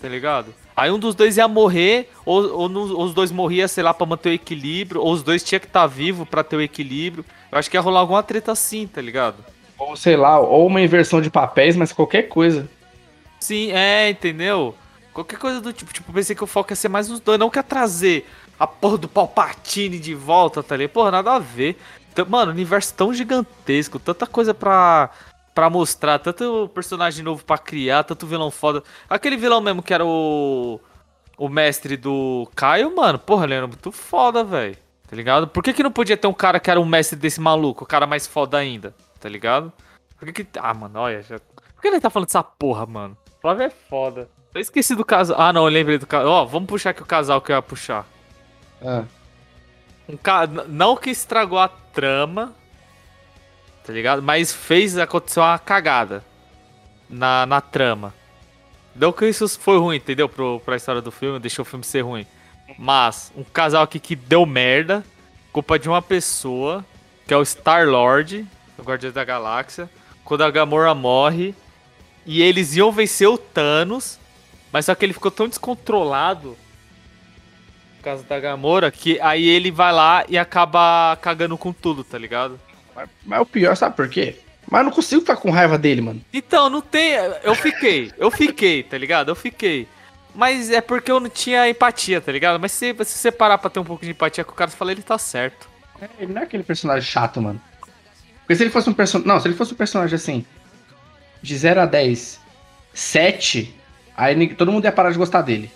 [0.00, 0.54] Tá ligado?
[0.76, 4.06] Aí um dos dois ia morrer, ou, ou no- os dois morriam, sei lá, pra
[4.06, 7.24] manter o equilíbrio, ou os dois tinha que estar vivo pra ter o equilíbrio.
[7.50, 9.36] Eu acho que ia rolar alguma treta assim, tá ligado?
[9.78, 12.68] Ou sei lá, ou uma inversão de papéis, mas qualquer coisa.
[13.40, 14.74] Sim, é, entendeu?
[15.14, 17.48] Qualquer coisa do tipo, tipo, pensei que o foco ia ser mais os dois, não
[17.48, 18.28] quer trazer
[18.60, 20.92] a porra do Palpatine de volta, tá ligado?
[20.92, 21.76] Porra, nada a ver.
[22.28, 25.10] Mano, universo tão gigantesco, tanta coisa pra,
[25.56, 28.82] pra mostrar, tanto personagem novo pra criar, tanto vilão foda.
[29.08, 30.78] Aquele vilão mesmo que era o.
[31.38, 34.76] O mestre do Caio, mano, porra, ele era muito foda, velho.
[35.08, 35.46] Tá ligado?
[35.46, 37.86] Por que, que não podia ter um cara que era o mestre desse maluco, o
[37.86, 38.94] cara mais foda ainda?
[39.20, 39.72] Tá ligado?
[40.18, 40.58] Por que que.
[40.58, 41.22] Ah, mano, olha.
[41.22, 41.38] Já...
[41.38, 43.16] Por que ele tá falando dessa porra, mano?
[43.40, 44.28] Flávio é foda.
[44.54, 45.40] Eu esqueci do casal.
[45.40, 46.28] Ah, não, eu lembrei do casal.
[46.28, 48.06] Ó, vamos puxar aqui o casal que eu ia puxar.
[48.82, 49.04] Ah,
[50.08, 50.46] Um ca...
[50.68, 52.54] Não que estragou a trama,
[53.86, 54.20] tá ligado?
[54.20, 56.24] Mas fez acontecer uma cagada
[57.08, 58.12] na, na trama.
[58.94, 60.28] Não que isso foi ruim, entendeu?
[60.28, 62.26] Pro, pra história do filme, deixou o filme ser ruim.
[62.76, 65.04] Mas, um casal aqui que deu merda,
[65.52, 66.84] culpa de uma pessoa,
[67.26, 68.44] que é o Star-Lord,
[68.76, 69.88] do Guardiões da Galáxia,
[70.24, 71.54] quando a Gamora morre,
[72.24, 74.18] e eles iam vencer o Thanos,
[74.72, 76.56] mas só que ele ficou tão descontrolado
[77.96, 82.18] por causa da Gamora, que aí ele vai lá e acaba cagando com tudo, tá
[82.18, 82.58] ligado?
[82.96, 84.36] Mas, mas o pior, sabe por quê?
[84.68, 86.20] Mas eu não consigo ficar com raiva dele, mano.
[86.32, 87.12] Então, não tem.
[87.42, 89.28] Eu fiquei, eu fiquei, tá ligado?
[89.28, 89.86] Eu fiquei.
[90.34, 92.58] Mas é porque eu não tinha empatia, tá ligado?
[92.58, 94.76] Mas se, se você parar pra ter um pouco de empatia com o cara, você
[94.76, 95.68] fala, ele tá certo.
[96.00, 97.60] É, Ele não é aquele personagem chato, mano.
[98.40, 99.28] Porque se ele fosse um personagem.
[99.28, 100.44] Não, se ele fosse um personagem assim.
[101.40, 102.40] De 0 a 10,
[102.92, 103.74] 7,
[104.16, 105.70] aí todo mundo ia parar de gostar dele.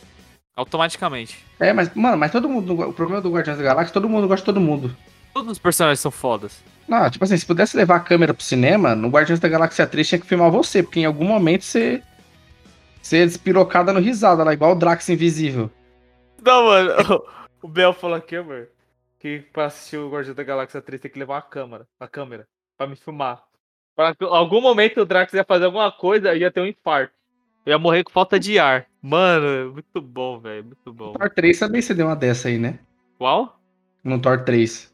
[0.56, 1.38] Automaticamente.
[1.59, 2.88] É, mas, mano, mas todo mundo.
[2.88, 4.94] O problema do Guardiões da Galáxia, todo mundo gosta de todo mundo.
[5.32, 6.62] Todos os personagens são fodas.
[6.88, 10.08] Não, tipo assim, se pudesse levar a câmera pro cinema, no Guardiões da Galáxia 3
[10.08, 12.02] tinha que filmar você, porque em algum momento você.
[13.00, 15.70] Você ia despirocada no risada lá, igual o Drax invisível.
[16.42, 17.24] Não, mano.
[17.62, 18.70] O Bel falou aqui, amor,
[19.18, 22.48] que pra assistir o Guardião da Galáxia 3 tem que levar uma câmera, a câmera,
[22.78, 23.42] pra me filmar.
[23.94, 26.66] Pra que em algum momento o Drax ia fazer alguma coisa e ia ter um
[26.66, 27.12] infarto.
[27.66, 28.86] Eu ia morrer com falta de ar.
[29.02, 30.64] Mano, muito bom, velho.
[30.64, 31.12] Muito bom.
[31.12, 32.78] Thor 3 também você deu uma dessa aí, né?
[33.18, 33.60] Qual?
[34.02, 34.89] No Thor 3.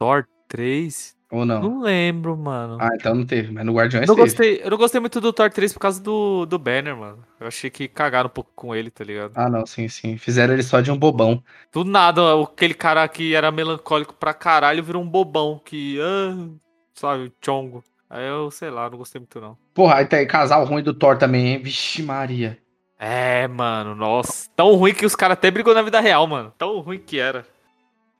[0.00, 1.14] Thor 3?
[1.30, 1.60] Ou não?
[1.60, 2.78] Não lembro, mano.
[2.80, 4.28] Ah, então não teve, mas no Guardiões não teve.
[4.28, 7.22] gostei, eu não gostei muito do Thor 3 por causa do, do Banner, mano.
[7.38, 9.32] Eu achei que cagaram um pouco com ele, tá ligado?
[9.34, 10.16] Ah, não, sim, sim.
[10.16, 11.44] Fizeram ele só de um bobão.
[11.70, 16.00] Do nada, aquele cara que era melancólico pra caralho virou um bobão que.
[16.00, 16.48] Ah,
[16.94, 17.84] sabe, Chongo.
[18.08, 19.56] Aí eu, sei lá, não gostei muito não.
[19.74, 21.62] Porra, aí tem casal ruim do Thor também, hein?
[21.62, 22.58] Vixe Maria.
[22.98, 24.48] É, mano, nossa.
[24.56, 26.52] Tão ruim que os caras até brigou na vida real, mano.
[26.56, 27.46] Tão ruim que era.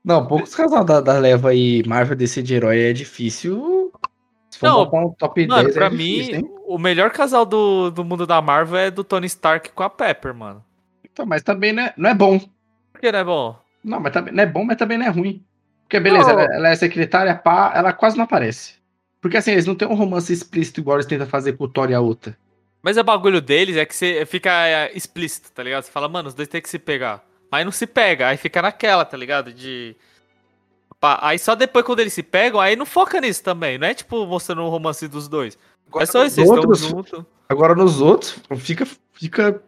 [0.04, 3.92] Não, poucos casal da, da leva aí, Marvel DC de herói é difícil.
[4.50, 6.50] Se for Não, botar um top Mano, 10 pra é mim, difícil, hein?
[6.66, 10.34] o melhor casal do, do mundo da Marvel é do Tony Stark com a Pepper,
[10.34, 10.64] mano.
[11.04, 12.38] Então, mas também não é, não é bom.
[12.92, 13.58] Por que não é bom?
[13.84, 15.44] Não, mas também não é bom, mas também não é ruim.
[15.82, 18.74] Porque, beleza, ela, ela é secretária, pá, ela quase não aparece.
[19.20, 21.90] Porque assim, eles não têm um romance explícito igual eles tentam fazer com o Thor
[21.90, 22.36] e a outra.
[22.82, 25.82] Mas o bagulho deles é que você fica é, explícito, tá ligado?
[25.82, 27.22] Você fala, mano, os dois tem que se pegar.
[27.50, 29.52] Mas não se pega, aí fica naquela, tá ligado?
[29.52, 29.96] De.
[31.02, 33.78] Aí só depois, quando eles se pegam, aí não foca nisso também.
[33.78, 35.58] Não é tipo mostrando o romance dos dois.
[35.98, 37.24] é só isso, eles estão outros- juntos.
[37.48, 39.60] Agora nos outros, fica, fica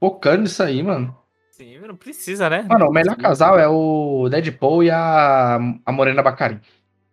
[0.00, 1.16] focando nisso aí, mano.
[1.52, 2.66] Sim, não precisa, né?
[2.68, 6.60] Mano, o melhor casal é o Deadpool e a, a Morena Bacari.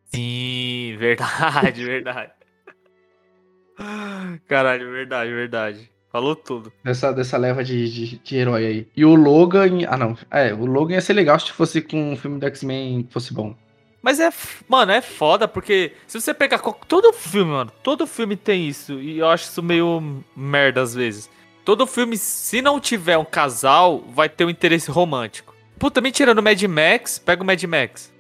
[0.06, 2.32] Sim, verdade, verdade.
[4.48, 5.92] Caralho, verdade, verdade.
[6.14, 6.72] Falou tudo.
[6.84, 8.88] Dessa, dessa leva de, de, de herói aí.
[8.96, 9.80] E o Logan.
[9.88, 10.16] Ah, não.
[10.30, 13.56] É, o Logan ia ser legal se fosse com um filme do X-Men fosse bom.
[14.00, 14.30] Mas é,
[14.70, 19.18] mano, é foda, porque se você pegar todo filme, mano, todo filme tem isso, e
[19.20, 21.30] eu acho isso meio merda às vezes.
[21.66, 25.56] Todo filme, se não tiver um casal, vai ter um interesse romântico.
[25.80, 28.14] Puta, me tirando o Mad Max, pega o Mad Max.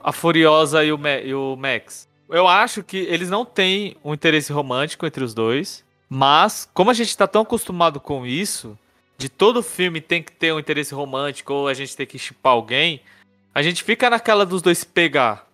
[0.00, 2.08] A Furiosa e o, Ma- e o Max.
[2.30, 5.83] Eu acho que eles não têm um interesse romântico entre os dois,
[6.14, 8.78] mas como a gente tá tão acostumado com isso,
[9.18, 12.52] de todo filme tem que ter um interesse romântico ou a gente tem que chipar
[12.52, 13.00] alguém,
[13.54, 15.46] a gente fica naquela dos dois pegar.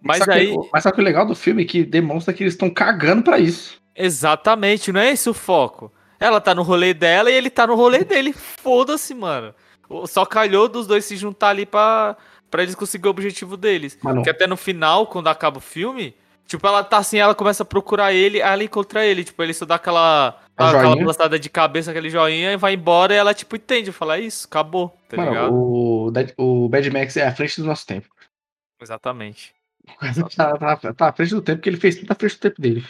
[0.00, 2.42] Mas só que- aí, mas só que o legal do filme é que demonstra que
[2.42, 3.76] eles estão cagando pra isso.
[3.94, 5.90] exatamente, não é esse o foco.
[6.18, 8.32] Ela tá no rolê dela e ele tá no rolê dele.
[8.32, 9.54] Foda-se, mano.
[10.06, 12.16] Só calhou dos dois se juntar ali pra,
[12.50, 13.98] pra eles conseguirem o objetivo deles.
[14.02, 14.22] Mano.
[14.22, 16.14] Que até no final, quando acaba o filme,
[16.46, 19.24] tipo, ela tá assim, ela começa a procurar ele, aí ela encontra ele.
[19.24, 23.14] Tipo, ele só dá aquela, A aquela balançada de cabeça, aquele joinha, e vai embora
[23.14, 23.92] e ela, tipo, entende.
[23.92, 25.52] Fala, é isso, acabou, tá Mano, ligado?
[25.54, 26.12] o,
[26.64, 28.08] o Bad Max é à frente do nosso tempo.
[28.80, 29.54] Exatamente.
[30.36, 32.60] tá, tá, tá à frente do tempo, porque ele fez tudo à frente do tempo
[32.60, 32.84] dele.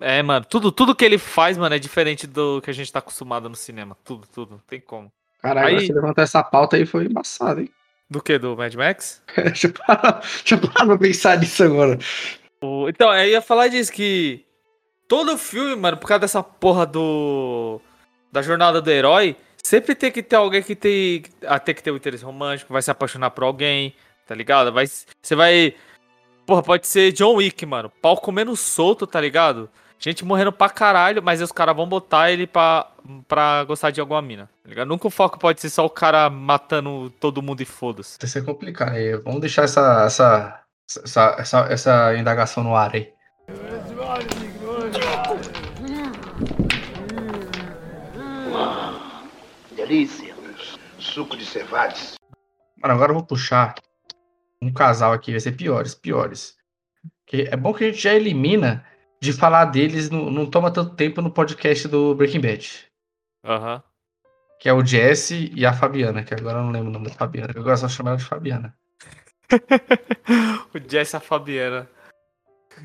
[0.00, 2.98] É, mano, tudo, tudo que ele faz, mano, é diferente do que a gente tá
[2.98, 3.96] acostumado no cinema.
[4.04, 4.50] Tudo, tudo.
[4.52, 5.10] Não tem como.
[5.40, 7.70] Caralho, Aí- você levantar essa pauta aí foi embaçado, hein?
[8.08, 8.38] Do que?
[8.38, 9.22] Do Mad Max?
[9.34, 11.98] deixa, eu parar, deixa eu parar pra pensar nisso agora.
[12.88, 14.44] Então, eu ia falar disso, que
[15.08, 17.80] todo filme, mano, por causa dessa porra do.
[18.32, 21.24] da jornada do herói, sempre tem que ter alguém que tem.
[21.46, 23.94] Ah, tem que ter um interesse romântico, vai se apaixonar por alguém,
[24.26, 24.72] tá ligado?
[24.72, 25.74] Vai, você vai.
[26.46, 27.90] Porra, pode ser John Wick, mano.
[28.00, 29.68] Pau comendo solto, tá ligado?
[29.98, 32.86] Gente morrendo pra caralho, mas os caras vão botar ele pra,
[33.26, 34.86] pra gostar de alguma mina, tá ligado?
[34.86, 38.18] Nunca o foco pode ser só o cara matando todo mundo e foda-se.
[38.20, 39.16] Vai ser complicado aí.
[39.16, 43.12] Vamos deixar essa, essa, essa, essa, essa indagação no ar aí.
[49.74, 50.34] Delícia.
[50.98, 52.14] Suco de cevades.
[52.80, 53.74] Mano, agora eu vou puxar
[54.60, 56.56] um casal aqui, vai ser piores, piores.
[57.26, 58.84] Que é bom que a gente já elimina
[59.20, 62.88] de falar deles, não, não toma tanto tempo no podcast do Breaking Bad.
[63.44, 63.82] Aham.
[64.60, 67.14] Que é o Jesse e a Fabiana, que agora eu não lembro o nome da
[67.14, 67.52] Fabiana.
[67.54, 68.74] Eu gosto de chamar ela de Fabiana.
[70.74, 71.88] o Jess e a Fabiana.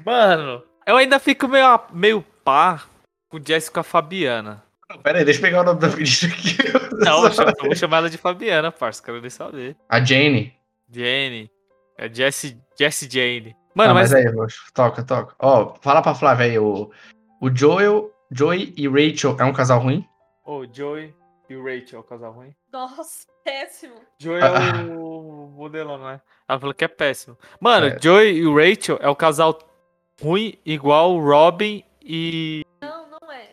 [0.05, 2.83] Mano, eu ainda fico meio, meio pá
[3.29, 4.63] com o Jess e com a Fabiana.
[4.89, 6.57] Não, pera aí, deixa eu pegar o nome da menina aqui.
[7.05, 9.01] Não, eu chamo- eu vou chamar ela de Fabiana, parça.
[9.03, 9.75] Quero nem saber.
[9.89, 10.53] A Jane.
[10.89, 11.49] Jane.
[11.97, 13.55] É Jess, Jess Jane.
[13.73, 15.33] Mano, Ah, mas, mas aí, Roxo, toca, toca.
[15.39, 16.91] Ó, fala pra Flávia aí, o,
[17.39, 20.05] o Joel, Joey e Rachel é um casal ruim?
[20.45, 21.13] Ô, Joey
[21.51, 22.55] e o Rachel, casal ruim.
[22.71, 23.95] Nossa, péssimo.
[24.19, 26.21] Joey é o modelão, não é?
[26.47, 27.37] Ela falou que é péssimo.
[27.59, 27.99] Mano, É.
[28.01, 29.57] Joey e o Rachel é o casal
[30.21, 32.63] ruim igual o Robin e.
[32.81, 33.49] Não, não é.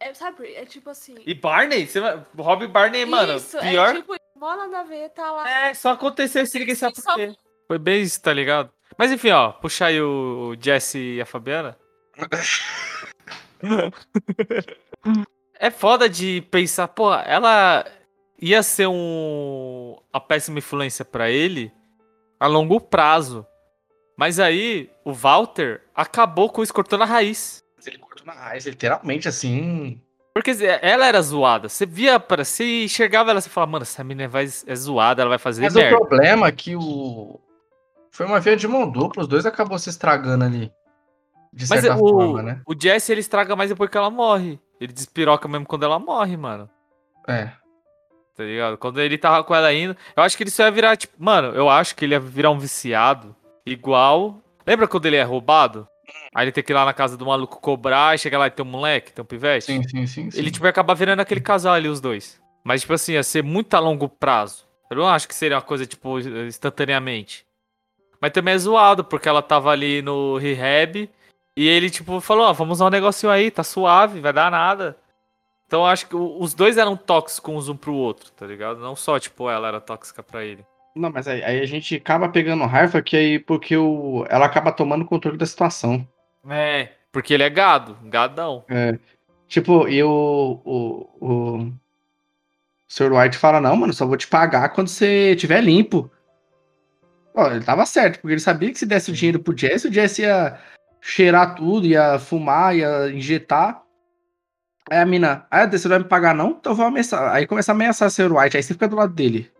[0.00, 1.16] É, sabe, é tipo assim.
[1.26, 1.86] E Barney?
[1.86, 2.00] Você.
[2.36, 3.36] Robin e Barney, mano.
[3.36, 3.90] Isso, pior.
[3.90, 5.48] é tipo, mó nada a ver, tá lá.
[5.50, 7.34] É, só aconteceu isso, ninguém sabe por Só- quê.
[7.66, 8.70] Foi bem isso, tá ligado?
[8.96, 11.76] Mas enfim, ó, puxar aí o Jesse e a Fabiana.
[15.58, 17.84] é foda de pensar, pô, ela
[18.40, 21.72] ia ser um a péssima influência pra ele
[22.38, 23.46] a longo prazo.
[24.16, 27.62] Mas aí o Walter acabou com isso cortando a raiz.
[27.86, 30.00] Ele cortou na raiz, literalmente, assim.
[30.34, 31.68] Porque ela era zoada.
[31.68, 35.30] Você via, para você enxergava ela e falava, mano, essa menina vai, é zoada, ela
[35.30, 35.96] vai fazer Mas merda.
[35.96, 37.40] o problema é que o.
[38.10, 40.72] Foi uma via de mão dupla, os dois acabou se estragando ali.
[41.52, 42.60] De Mas certa o, forma, né?
[42.66, 44.60] o Jesse, ele estraga mais depois que ela morre.
[44.80, 46.68] Ele despiroca mesmo quando ela morre, mano.
[47.26, 47.50] É.
[48.34, 48.78] Tá ligado?
[48.78, 49.96] Quando ele tava com ela ainda.
[50.16, 51.14] Eu acho que ele só ia virar, tipo.
[51.18, 53.34] Mano, eu acho que ele ia virar um viciado.
[53.66, 54.40] Igual.
[54.66, 55.88] Lembra quando ele é roubado?
[56.34, 58.50] Aí ele tem que ir lá na casa do maluco cobrar e chega lá e
[58.50, 59.66] tem um moleque, tem um pivete.
[59.66, 60.30] Sim, sim, sim.
[60.30, 60.38] sim.
[60.38, 62.40] Ele, tipo, ia acabar virando aquele casal ali, os dois.
[62.64, 64.66] Mas, tipo assim, ia ser muito a longo prazo.
[64.90, 67.44] Eu não acho que seria uma coisa, tipo, instantaneamente.
[68.20, 71.10] Mas também é zoado, porque ela tava ali no rehab
[71.62, 74.96] e ele, tipo, falou: Ó, vamos usar um negocinho aí, tá suave, vai dar nada.
[75.66, 78.80] Então eu acho que o- os dois eram tóxicos um pro outro, tá ligado?
[78.80, 80.64] Não só, tipo, ela era tóxica pra ele.
[80.96, 84.72] Não, mas aí, aí a gente acaba pegando raiva que aí porque o, ela acaba
[84.72, 86.06] tomando controle da situação.
[86.48, 88.64] É, porque ele é gado, gadão.
[88.68, 88.98] É,
[89.46, 91.72] tipo, e o, o, o
[92.88, 93.12] Sr.
[93.12, 96.10] White fala, não, mano, só vou te pagar quando você tiver limpo.
[97.34, 99.92] Ó, ele tava certo, porque ele sabia que se desse o dinheiro pro Jesse, o
[99.92, 100.58] Jesse ia
[101.00, 103.82] cheirar tudo, ia fumar, ia injetar.
[104.90, 106.50] Aí a mina, ah, você não vai me pagar não?
[106.50, 107.34] Então eu vou ameaçar.
[107.34, 108.32] Aí começa a ameaçar o Sr.
[108.32, 109.50] White, aí você fica do lado dele.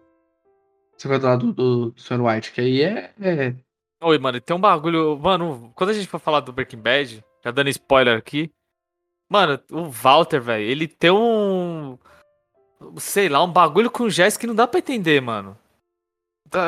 [0.97, 2.21] Você fica do lado do, do Sr.
[2.21, 3.13] White, que aí é...
[3.21, 3.55] é...
[4.01, 5.19] Oi, mano, tem um bagulho.
[5.19, 8.51] Mano, quando a gente for falar do Breaking Bad, já dando spoiler aqui.
[9.29, 11.99] Mano, o Walter, velho, ele tem um.
[12.97, 15.59] Sei lá, um bagulho com o Jess que não dá pra entender, mano.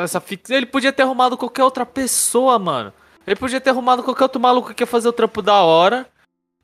[0.03, 0.49] Essa fix...
[0.49, 2.93] Ele podia ter arrumado qualquer outra pessoa, mano.
[3.25, 6.07] Ele podia ter arrumado qualquer outro maluco que quer fazer o trampo da hora.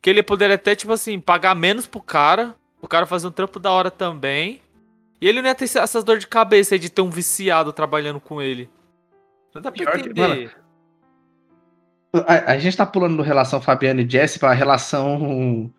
[0.02, 2.56] Que ele poderia até, tipo assim, pagar menos pro cara.
[2.82, 4.62] O cara fazer um trampo da hora também.
[5.20, 8.20] E ele não ia ter essas dores de cabeça aí de ter um viciado trabalhando
[8.20, 8.70] com ele.
[9.54, 10.56] Não dá pra Pior que- entender.
[12.28, 15.72] A, a gente tá pulando do relação Fabiano e Jesse pra relação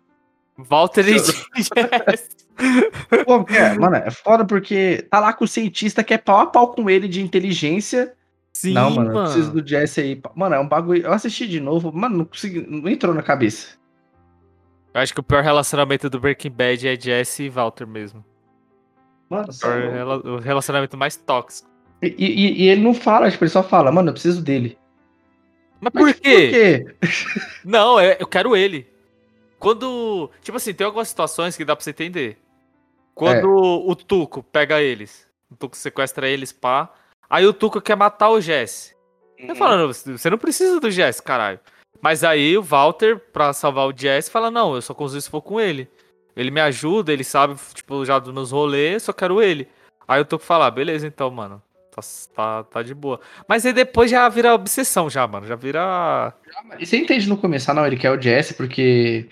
[0.57, 1.45] Walter e Jess.
[3.25, 6.45] Pô, é, mano, é foda porque tá lá com o cientista que é pau a
[6.45, 8.13] pau com ele de inteligência.
[8.61, 9.25] Sim, não, mano, eu mano.
[9.29, 10.21] preciso do Jesse aí.
[10.35, 11.03] Mano, é um bagulho.
[11.05, 13.77] Eu assisti de novo, mano, não consegui, não entrou na cabeça.
[14.93, 18.25] Eu acho que o pior relacionamento do Breaking Bad é Jesse e Walter mesmo.
[19.29, 21.69] Mano, O, pior rela- o relacionamento mais tóxico.
[22.01, 24.77] E, e- e ele não fala, tipo, ele só fala, mano, eu preciso dele.
[25.79, 26.29] Mas Mas por quê?
[26.35, 26.95] Por quê?
[27.63, 28.85] Não, é- eu quero ele.
[29.57, 30.29] Quando.
[30.41, 32.37] Tipo assim, tem algumas situações que dá pra você entender.
[33.15, 33.89] Quando É.
[33.91, 36.91] o Tuco pega eles, o Tuco sequestra eles, pá.
[37.29, 38.95] Aí o Tuco quer matar o Jesse.
[39.39, 39.47] Uhum.
[39.49, 41.59] Eu falando, você não precisa do Jesse, caralho.
[42.01, 45.41] Mas aí o Walter, pra salvar o Jesse, fala: Não, eu só consigo se for
[45.41, 45.89] com ele.
[46.35, 49.67] Ele me ajuda, ele sabe, tipo, já nos rolês, só quero ele.
[50.07, 51.61] Aí o Tuco fala: "Ah, Beleza, então, mano.
[51.91, 52.01] Tá,
[52.35, 53.19] tá, tá de boa.
[53.47, 55.45] Mas aí depois já vira obsessão, já, mano.
[55.45, 56.33] Já vira.
[56.79, 59.27] E você entende no começo, ah, não, ele quer o Jesse porque.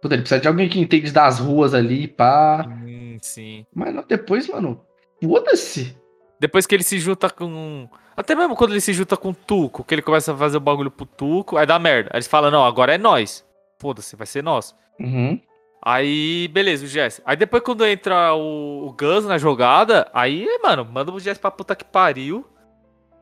[0.00, 2.66] Puta, ele precisa de alguém que entende das ruas ali, pá.
[2.66, 3.66] Hum, sim.
[3.74, 4.80] Mas não, depois, mano,
[5.22, 5.96] foda-se.
[6.38, 7.88] Depois que ele se junta com.
[8.16, 10.60] Até mesmo quando ele se junta com o Tuco, que ele começa a fazer o
[10.60, 12.10] bagulho pro Tuco, aí dá merda.
[12.12, 13.44] Aí eles falam, não, agora é nós.
[13.78, 14.74] Foda-se, vai ser nós.
[14.98, 15.40] Uhum.
[15.82, 17.22] Aí, beleza, o Jesse.
[17.24, 21.50] Aí depois quando entra o, o Gus na jogada, aí, mano, manda o Jesse pra
[21.50, 22.46] puta que pariu.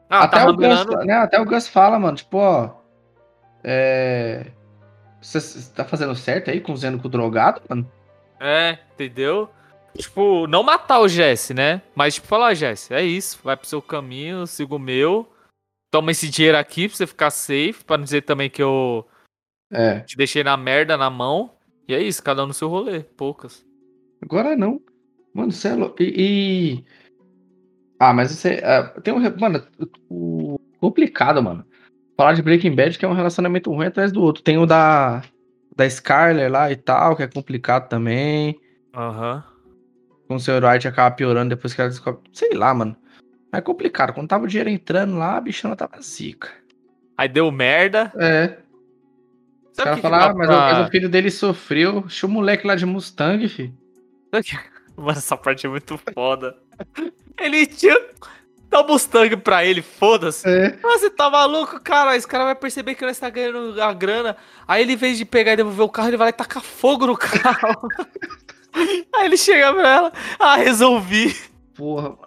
[0.09, 2.71] Ah, até, tá o Gus, né, até o Gus fala, mano, tipo, ó.
[3.63, 4.47] É.
[5.21, 7.91] Você tá fazendo certo aí, cozinhando com o drogado, mano?
[8.39, 9.51] É, entendeu?
[9.97, 11.81] Tipo, não matar o Jesse, né?
[11.95, 15.29] Mas, tipo, falar, Jesse, é isso, vai pro seu caminho, siga o meu.
[15.93, 19.07] Toma esse dinheiro aqui pra você ficar safe, pra não dizer também que eu
[19.73, 20.01] É.
[20.01, 21.53] te deixei na merda na mão.
[21.87, 23.65] E é isso, cada um no seu rolê, poucas.
[24.21, 24.81] Agora não.
[25.33, 26.03] Mano, você é louco.
[26.03, 26.15] E,
[26.79, 26.85] e-
[28.01, 28.61] Ah, mas você.
[28.65, 29.21] ah, tem um.
[29.39, 29.65] Mano,
[30.11, 30.59] o...
[30.81, 31.65] complicado, mano.
[32.17, 34.43] Falar de Breaking Bad que é um relacionamento ruim atrás do outro.
[34.43, 35.23] Tem o da.
[35.77, 38.61] Da Skyler lá e tal, que é complicado também.
[38.95, 39.45] Aham.
[40.35, 40.65] Com o Sr.
[40.65, 42.21] White acaba piorando depois que ela descobre.
[42.33, 42.97] Sei lá, mano.
[43.53, 44.13] É complicado.
[44.13, 46.49] Quando tava o dinheiro entrando lá, a bichona tava zica.
[47.17, 48.13] Aí deu merda.
[48.17, 48.59] É.
[49.73, 52.01] Sabe o caras que ah, mas, pra- o- mas o filho dele sofreu.
[52.01, 53.73] Deixa o moleque lá de Mustang, fi.
[54.97, 56.57] Mano, essa parte é muito foda.
[57.41, 57.97] Ele tinha.
[58.69, 60.49] Dá um Mustang pra ele, foda-se.
[60.49, 60.77] É.
[60.83, 62.17] Ah, você tá maluco, cara?
[62.17, 64.37] Esse cara vai perceber que nós tá ganhando a grana.
[64.67, 66.61] Aí ele, em vez de pegar e devolver o carro, ele vai lá e tacar
[66.61, 67.87] fogo no carro.
[69.15, 70.13] Aí ele chega pra ela.
[70.39, 71.35] Ah, resolvi.
[71.75, 72.19] Porra, mano.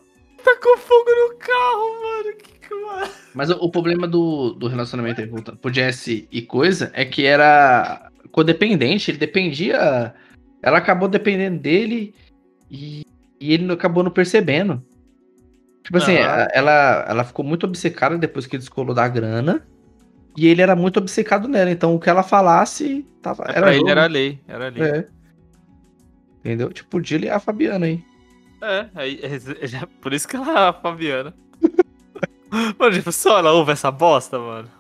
[0.44, 2.38] Tacou fogo no carro, mano.
[2.38, 3.12] Que que mano.
[3.34, 7.26] Mas o, o problema do, do relacionamento aí, voltando pro Jesse e coisa, é que
[7.26, 10.14] era codependente, ele dependia.
[10.64, 12.14] Ela acabou dependendo dele
[12.72, 13.06] e,
[13.40, 14.82] e ele acabou não percebendo.
[15.84, 16.44] Tipo assim, Aham.
[16.44, 19.66] a- ela, ela ficou muito obcecada depois que descolou da grana.
[20.36, 21.72] E ele era muito obcecado nela.
[21.72, 24.40] Então o que ela falasse tava, É, era pra ele era lei.
[24.48, 24.84] Era lei.
[24.84, 25.08] É.
[26.48, 26.72] Entendeu?
[26.72, 28.02] Tipo, o Dila e a Fabiana aí.
[28.62, 31.36] É, aí, é, é por isso que ela é a Fabiana.
[32.80, 34.72] mano, já pensou, ela ouve essa bosta, mano.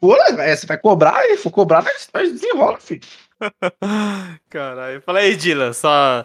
[0.00, 3.00] Pô, é, você vai cobrar e for cobrar, nós desenrola, filho.
[4.48, 5.02] Caralho.
[5.02, 6.24] Fala aí, Dylan, sua,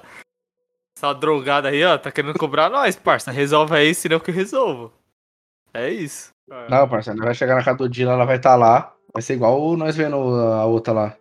[0.96, 3.32] sua drogada aí, ó, tá querendo cobrar nós, parça.
[3.32, 4.94] Resolve aí, senão que eu resolvo.
[5.74, 6.30] É isso.
[6.70, 8.94] Não, parceiro, vai chegar na casa do Dila, ela vai estar lá.
[9.12, 11.18] Vai ser igual nós vendo a outra lá.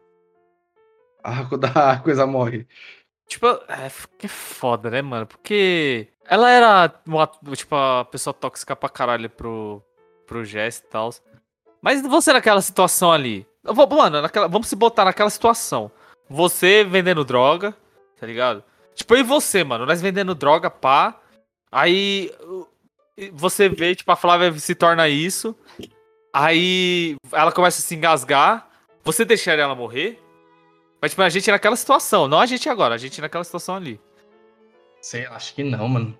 [1.75, 2.67] A coisa morre.
[3.29, 5.27] Tipo, é que foda, né, mano?
[5.27, 9.83] Porque ela era, uma, tipo, a pessoa tóxica pra caralho pro,
[10.27, 11.11] pro Jess e tal.
[11.83, 13.47] Mas você naquela situação ali.
[13.65, 15.91] Mano, naquela, vamos se botar naquela situação.
[16.29, 17.77] Você vendendo droga,
[18.19, 18.63] tá ligado?
[18.95, 19.85] Tipo, e você, mano?
[19.85, 21.21] Nós vendendo droga, pá.
[21.71, 22.33] Aí
[23.33, 25.55] você vê, tipo, a Flávia se torna isso.
[26.33, 28.69] Aí ela começa a se engasgar.
[29.05, 30.21] Você deixaria ela morrer?
[31.07, 34.01] Mas, tipo, a gente naquela situação, não a gente agora, a gente naquela situação ali.
[35.01, 36.17] Sei, acho que não, mano.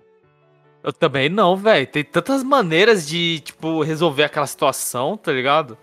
[0.83, 1.85] Eu também não, velho.
[1.87, 5.77] Tem tantas maneiras de, tipo, resolver aquela situação, tá ligado?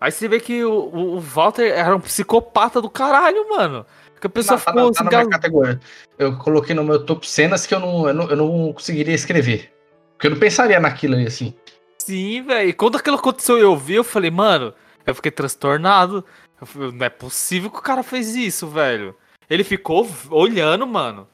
[0.00, 3.86] Aí você vê que o, o- o Walter era um psicopata do caralho, mano.
[4.20, 5.80] Que a pessoa Tá, tá, ficou se tá engas- categoria.
[6.18, 9.72] Eu coloquei no meu top cenas que eu não, eu não, eu não conseguiria escrever.
[10.12, 11.54] Porque eu não pensaria naquilo ali assim.
[11.98, 12.68] Sim, velho.
[12.68, 14.74] E Quando aquilo aconteceu e eu vi, eu falei, mano,
[15.06, 16.22] eu fiquei transtornado.
[16.60, 19.16] Eu falei, não é possível que o cara fez isso, velho.
[19.48, 21.28] Ele ficou olhando, mano.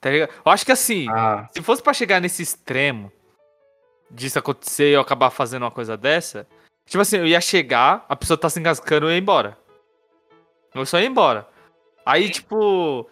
[0.00, 0.30] Tá ligado?
[0.44, 3.12] Eu acho que assim, Ah, se fosse pra chegar nesse extremo
[4.10, 6.46] disso acontecer e eu acabar fazendo uma coisa dessa,
[6.86, 9.56] tipo assim, eu ia chegar, a pessoa tá se engascando e eu ia embora.
[10.74, 11.46] Eu só ia embora.
[12.04, 13.08] Aí, tipo,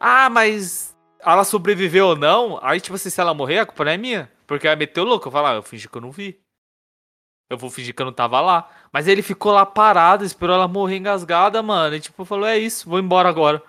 [0.00, 2.58] ah, mas ela sobreviveu ou não?
[2.62, 4.32] Aí, tipo assim, se ela morrer, a culpa não é minha.
[4.46, 5.28] Porque ela meteu louco.
[5.28, 6.40] Eu falo, ah, eu fingi que eu não vi.
[7.52, 8.70] Eu vou fingir que eu não tava lá.
[8.90, 11.94] Mas ele ficou lá parado, esperou ela morrer engasgada, mano.
[11.94, 13.62] E tipo, falou, é isso, vou embora agora.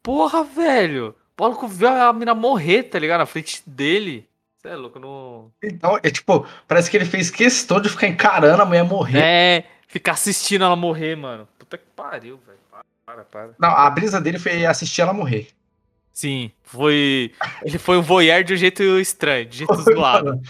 [0.00, 1.16] Porra, velho.
[1.36, 3.18] O maluco viu a mina morrer, tá ligado?
[3.18, 4.28] Na frente dele.
[4.56, 5.50] Você é louco, não.
[5.60, 9.18] então, é tipo, parece que ele fez questão de ficar encarando a mulher morrer.
[9.18, 11.48] É, ficar assistindo ela morrer, mano.
[11.58, 12.58] Puta que pariu, velho.
[12.70, 13.50] Para, para, para.
[13.58, 15.48] Não, a brisa dele foi assistir ela morrer.
[16.12, 17.32] Sim, foi.
[17.64, 20.40] Ele foi um voyeur de um jeito estranho, de jeito zoado.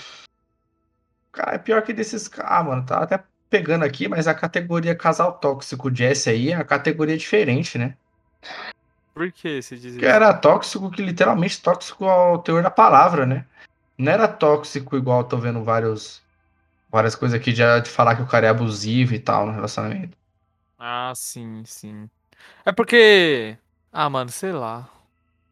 [1.33, 4.95] Cara, é pior que desses caras, ah, mano, tá até pegando aqui, mas a categoria
[4.95, 7.97] casal tóxico Jesse aí é a categoria diferente, né?
[9.13, 13.45] Por que você diz Que era tóxico, que literalmente tóxico ao teor da palavra, né?
[13.99, 16.23] Não era tóxico igual tô vendo vários,
[16.91, 20.17] várias coisas aqui de, de falar que o cara é abusivo e tal no relacionamento.
[20.79, 22.09] Ah, sim, sim.
[22.65, 23.59] É porque.
[23.93, 24.89] Ah, mano, sei lá.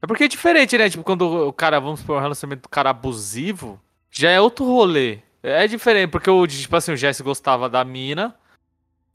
[0.00, 0.88] É porque é diferente, né?
[0.88, 5.18] Tipo, quando o cara, vamos supor, um relacionamento do cara abusivo, já é outro rolê.
[5.42, 8.34] É diferente, porque o, tipo assim, o Jesse gostava da mina.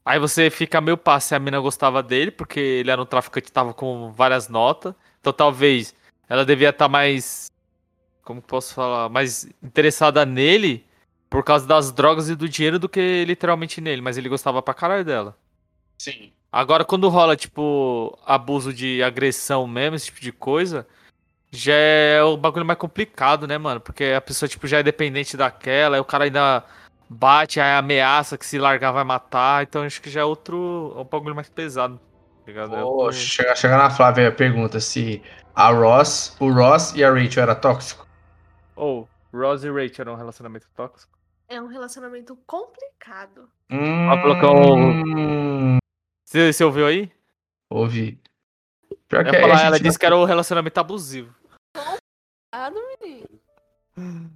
[0.04, 3.50] Aí você fica meio pá se a mina gostava dele, porque ele era um traficante
[3.50, 4.94] tava com várias notas.
[5.20, 5.94] Então talvez
[6.28, 7.50] ela devia estar mais.
[8.22, 9.08] Como que posso falar?
[9.08, 10.84] Mais interessada nele
[11.30, 14.02] por causa das drogas e do dinheiro do que literalmente nele.
[14.02, 15.36] Mas ele gostava pra caralho dela.
[15.98, 16.32] Sim.
[16.52, 20.86] Agora, quando rola, tipo, abuso de agressão mesmo, esse tipo de coisa,
[21.54, 23.80] já é o bagulho mais complicado, né, mano?
[23.80, 26.64] Porque a pessoa, tipo, já é dependente daquela, aí o cara ainda
[27.08, 30.92] bate, aí ameaça que se largar vai matar, então acho que já é outro.
[30.96, 32.00] É um bagulho mais pesado.
[32.46, 35.22] É outro- chega, chega na Flávia pergunta se
[35.54, 38.06] a Ross, o Ross e a Rachel era tóxico.
[38.76, 41.16] Ou, Rose e Rachel eram um relacionamento tóxico?
[41.48, 43.48] É um relacionamento complicado.
[43.70, 44.76] Hum, Ó, colocou
[46.24, 47.10] Você, você ouviu aí?
[47.70, 48.20] Ouvi.
[49.08, 51.34] Pior que é, falar, ela não- disse que era um relacionamento abusivo.
[52.56, 54.30] Ah, não menino.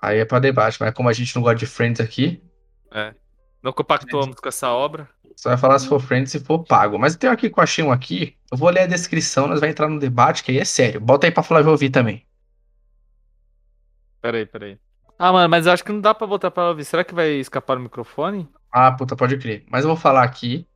[0.00, 2.40] Aí é pra debate, mas como a gente não gosta de Friends aqui,
[3.60, 5.08] Não compactuamos com essa obra.
[5.34, 6.96] só vai falar se for Friends e se for pago.
[6.96, 9.58] Mas eu tenho aqui que eu achei um aqui, eu vou ler a descrição, nós
[9.58, 11.00] vamos entrar no debate, que aí é sério.
[11.00, 12.24] Bota aí pra Flávia ouvir também.
[14.22, 14.78] Peraí, peraí.
[15.18, 16.84] Ah, mano, mas eu acho que não dá pra botar pra ouvir.
[16.84, 18.48] Será que vai escapar o microfone?
[18.70, 19.64] Ah, puta, pode crer.
[19.68, 20.68] Mas eu vou falar aqui,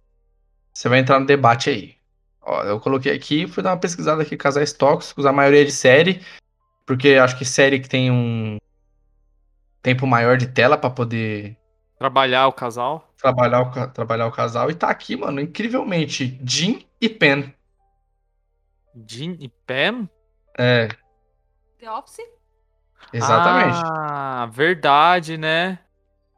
[0.72, 1.94] você vai entrar no debate aí.
[2.42, 6.22] Ó, eu coloquei aqui, fui dar uma pesquisada aqui, casais tóxicos, a maioria de série,
[6.90, 8.58] porque acho que série que tem um
[9.80, 11.56] tempo maior de tela pra poder
[11.96, 13.08] Trabalhar o casal?
[13.16, 14.68] trabalhar o, trabalhar o casal.
[14.72, 17.54] E tá aqui, mano, incrivelmente, Jim e Pen.
[19.06, 20.08] Jean e Pam?
[20.58, 20.88] É,
[21.78, 22.26] The Office?
[23.12, 23.78] exatamente.
[23.84, 25.78] Ah, verdade, né?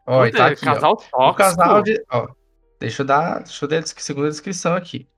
[0.07, 0.75] ó, e Puta, tá aqui, ó.
[0.75, 1.19] casal tóxico.
[1.19, 2.05] O casal de.
[2.11, 2.29] Ó,
[2.79, 3.43] deixa eu dar.
[3.43, 5.09] Deixa eu dar a segunda descrição aqui.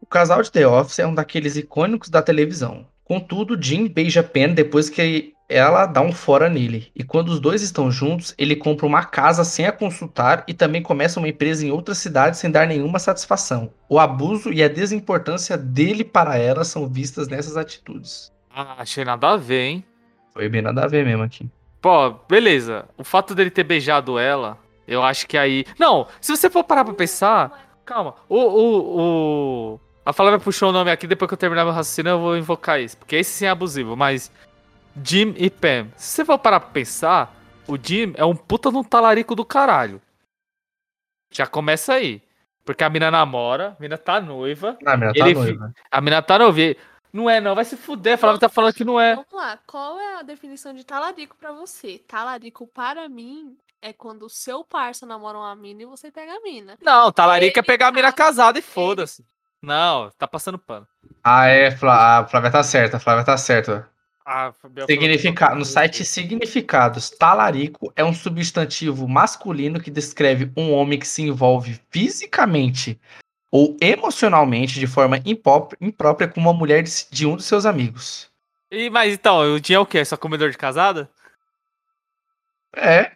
[0.00, 2.88] O casal de The Office é um daqueles icônicos da televisão.
[3.06, 6.90] Contudo, Jim beija Pen depois que ela dá um fora nele.
[6.94, 10.82] E quando os dois estão juntos, ele compra uma casa sem a consultar e também
[10.82, 13.72] começa uma empresa em outra cidade sem dar nenhuma satisfação.
[13.88, 18.32] O abuso e a desimportância dele para ela são vistas nessas atitudes.
[18.52, 19.84] Ah, achei nada a ver, hein?
[20.32, 21.48] Foi bem nada a ver mesmo aqui.
[21.80, 22.86] Pô, beleza.
[22.98, 25.64] O fato dele ter beijado ela, eu acho que aí.
[25.78, 27.80] Não, se você for parar pra pensar.
[27.84, 28.16] Calma.
[28.28, 28.36] O.
[28.36, 29.00] o,
[29.74, 29.80] o...
[30.06, 32.80] A Flávia puxou o nome aqui, depois que eu terminar meu raciocínio, eu vou invocar
[32.80, 32.96] isso.
[32.96, 34.30] Porque esse sim é abusivo, mas.
[35.04, 35.88] Jim e Pam.
[35.96, 37.34] Se você for parar pra pensar,
[37.66, 40.00] o Jim é um puta de um talarico do caralho.
[41.32, 42.22] Já começa aí.
[42.64, 44.78] Porque a mina namora, a mina tá noiva.
[44.86, 45.72] Ah, minha tá Ele noiva.
[45.90, 46.80] A mina tá noiva.
[47.12, 47.56] Não é, não.
[47.56, 48.14] Vai se fuder.
[48.14, 49.16] A Flávia tá falando que não é.
[49.16, 51.98] Vamos lá, qual é a definição de talarico pra você?
[52.06, 56.40] Talarico, para mim, é quando o seu parça namora uma mina e você pega a
[56.40, 56.78] mina.
[56.80, 59.24] Não, talarico é pegar a mina tá- casada e foda-se.
[59.66, 60.86] Não, tá passando pano.
[61.24, 63.90] Ah, é, Flá- a Flávia tá certa, a Flávia tá certa.
[64.24, 64.52] Ah,
[64.86, 65.48] Significa...
[65.48, 71.22] que No site Significados, talarico é um substantivo masculino que descreve um homem que se
[71.22, 72.96] envolve fisicamente
[73.50, 78.30] ou emocionalmente de forma imprópria com uma mulher de, um dos seus amigos.
[78.70, 80.04] E, mas então, o Jim é o quê?
[80.04, 81.10] Só comedor de casada?
[82.76, 83.10] É.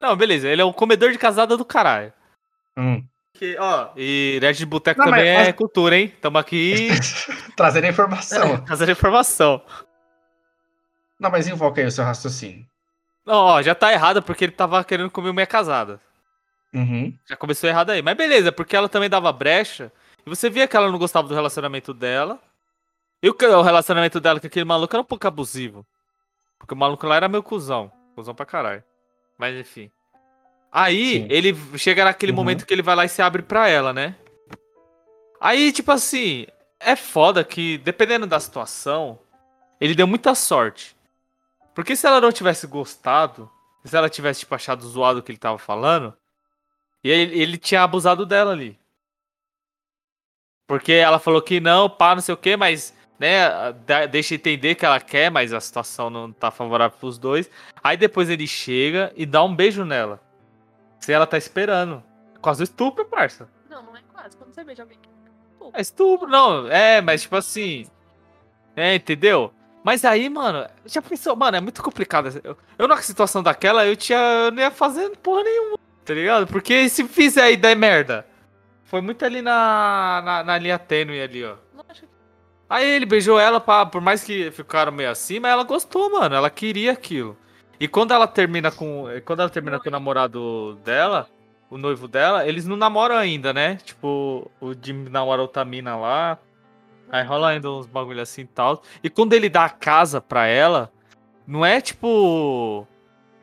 [0.00, 2.12] Não, beleza, ele é um comedor de casada do caralho.
[2.76, 3.04] Hum.
[3.40, 6.12] Que, ó, e Red de Boteco também mas- é cultura, hein?
[6.20, 6.88] Tamo aqui
[7.56, 8.60] Trazendo a informação.
[8.68, 9.62] trazendo informação.
[11.18, 12.66] Não, mas invoca aí o seu raciocínio.
[13.24, 15.98] Não, ó, já tá errado porque ele tava querendo comer mulher casada.
[16.74, 17.16] Uhum.
[17.26, 18.02] Já começou errado aí.
[18.02, 19.90] Mas beleza, porque ela também dava brecha.
[20.26, 22.38] E você via que ela não gostava do relacionamento dela.
[23.22, 25.86] E o, o relacionamento dela com aquele maluco era um pouco abusivo.
[26.58, 27.90] Porque o maluco lá era meio cuzão.
[28.14, 28.84] Cuzão pra caralho.
[29.38, 29.90] Mas enfim.
[30.72, 31.26] Aí, Sim.
[31.30, 32.36] ele chega naquele Uhum.
[32.36, 34.14] momento que ele vai lá e se abre pra ela, né?
[35.40, 36.46] Aí, tipo assim,
[36.78, 39.18] é foda que, dependendo da situação,
[39.80, 40.94] ele deu muita sorte.
[41.74, 43.50] Porque se ela não tivesse gostado,
[43.84, 46.14] se ela tivesse, tipo, achado zoado o que ele tava falando,
[47.02, 48.78] e ele, ele tinha abusado dela ali.
[50.68, 53.48] Porque ela falou que não, pá, não sei o que, mas, né,
[54.10, 57.50] deixa entender que ela quer, mas a situação não tá favorável pros dois.
[57.82, 60.20] Aí depois ele chega e dá um beijo nela.
[61.00, 62.02] Se ela tá esperando.
[62.40, 63.48] Quase estupro, parça.
[63.68, 64.36] Não, não é quase.
[64.36, 64.98] Quando você beija alguém.
[65.72, 66.68] É estupro, não.
[66.68, 67.86] É, mas tipo assim.
[68.76, 69.52] É, entendeu?
[69.82, 72.40] Mas aí, mano, já pensou, mano, é muito complicado.
[72.44, 76.46] Eu, eu na situação daquela, eu, tinha, eu não ia fazer porra nenhuma, tá ligado?
[76.46, 78.26] Porque se fizer e der merda.
[78.84, 81.54] Foi muito ali na, na, na linha tênue ali, ó.
[81.74, 82.08] Lógico.
[82.68, 86.34] Aí ele beijou ela, pá, por mais que ficaram meio assim, mas ela gostou, mano.
[86.34, 87.36] Ela queria aquilo.
[87.80, 89.06] E quando ela termina com.
[89.24, 91.26] Quando ela termina com o namorado dela,
[91.70, 93.76] o noivo dela, eles não namoram ainda, né?
[93.76, 96.38] Tipo, o Jim namora outra mina lá.
[97.10, 98.82] Aí rola ainda uns bagulho assim e tal.
[99.02, 100.92] E quando ele dá a casa pra ela,
[101.46, 102.86] não é tipo.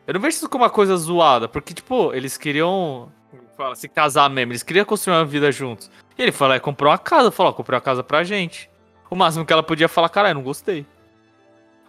[0.05, 3.11] Eu não vejo isso como uma coisa zoada, porque, tipo, eles queriam.
[3.57, 5.89] Fala, se casar mesmo, eles queriam construir uma vida juntos.
[6.15, 7.31] E ele falou, é, comprou uma casa.
[7.31, 8.69] Falou, ó, comprei uma casa pra gente.
[9.09, 10.85] O máximo que ela podia falar, caralho, não gostei.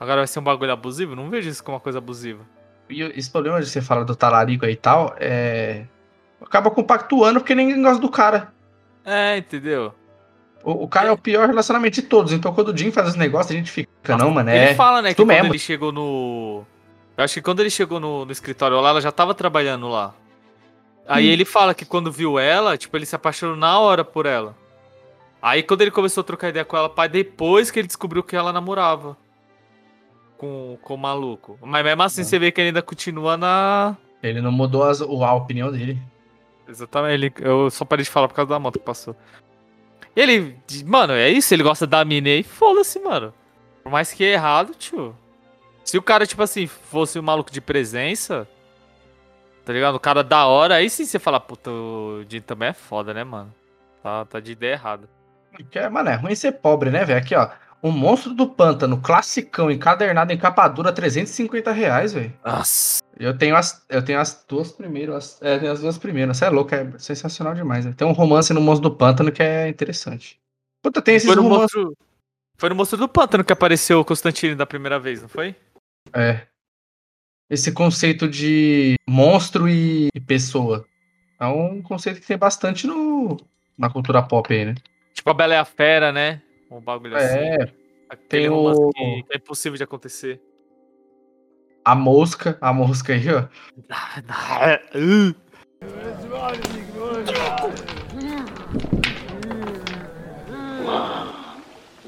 [0.00, 1.16] Agora vai ser um bagulho abusivo?
[1.16, 2.44] Não vejo isso como uma coisa abusiva.
[2.88, 5.84] E esse problema de você falar do talarico aí e tal, é.
[6.40, 8.52] Acaba compactuando porque ninguém gosta do cara.
[9.04, 9.92] É, entendeu?
[10.62, 12.32] O, o cara é o pior relacionamento de todos.
[12.32, 14.66] Então quando o Jim faz esse negócio, a gente fica, não, mano, é.
[14.68, 15.52] Ele fala, né, que tu quando mesmo.
[15.52, 16.64] ele chegou no.
[17.16, 20.14] Eu acho que quando ele chegou no, no escritório lá, ela já tava trabalhando lá.
[21.06, 21.32] Aí Hum.
[21.32, 24.54] ele fala que quando viu ela, tipo, ele se apaixonou na hora por ela.
[25.42, 28.36] Aí quando ele começou a trocar ideia com ela, pai, depois que ele descobriu que
[28.36, 29.16] ela namorava.
[30.38, 31.58] Com, com o maluco.
[31.60, 32.24] Mas mesmo assim, Hum.
[32.24, 33.96] você vê que ele ainda continua na.
[34.22, 36.00] Ele não mudou as- a opinião dele.
[36.68, 39.16] Exatamente, ele, eu só parei de falar por causa da moto que passou.
[40.14, 43.32] Ele, mano, é isso, ele gosta da mina e foda-se, mano.
[43.82, 45.16] Por mais que é errado, tio.
[45.84, 48.46] Se o cara, tipo assim, fosse um maluco de presença,
[49.64, 49.94] tá ligado?
[49.94, 53.24] O cara da hora, aí sim você fala, puta, o Jim também é foda, né,
[53.24, 53.52] mano?
[54.02, 55.08] Tá, tá de ideia errada.
[55.52, 57.18] Porque, mano, é ruim ser pobre, né, velho?
[57.18, 57.48] Aqui, ó.
[57.80, 62.32] O Monstro do Pântano, classicão, encadernado em capa dura, 350 reais, velho.
[62.44, 63.00] Nossa.
[63.16, 65.14] Eu tenho as, eu tenho as duas primeiras.
[65.16, 66.36] as- é, tenho as duas primeiras.
[66.36, 67.84] Você é louco, é sensacional demais.
[67.86, 67.94] Né?
[67.96, 70.40] Tem um romance no Monstro do Pântano que é interessante.
[70.82, 71.74] Puta, tem esses Foi no, romances.
[71.74, 71.96] monstro,
[72.56, 75.54] foi no Monstro do Pântano que apareceu o Constantine da primeira vez, não foi?
[76.12, 76.46] É.
[77.50, 80.84] Esse conceito de monstro e e pessoa.
[81.40, 83.36] É um conceito que tem bastante no,
[83.76, 84.74] na cultura pop aí, né?
[85.14, 86.42] Tipo a Bela e a Fera, né?
[86.70, 87.38] Um bagulho assim.
[87.38, 87.54] É,
[88.08, 90.40] Aquele tem o- que é impossível de acontecer.
[91.84, 93.48] a mosca, a mosca aí, ó.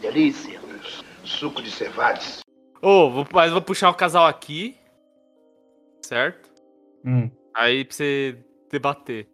[0.01, 0.61] Delícia.
[1.25, 2.41] Suco de cevades.
[2.83, 4.77] Ô, vou, mas vou puxar um casal aqui.
[6.05, 6.51] Certo?
[7.05, 7.31] Hum.
[7.55, 8.39] Aí pra você
[8.71, 9.29] debater.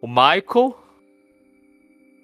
[0.00, 0.76] O Michael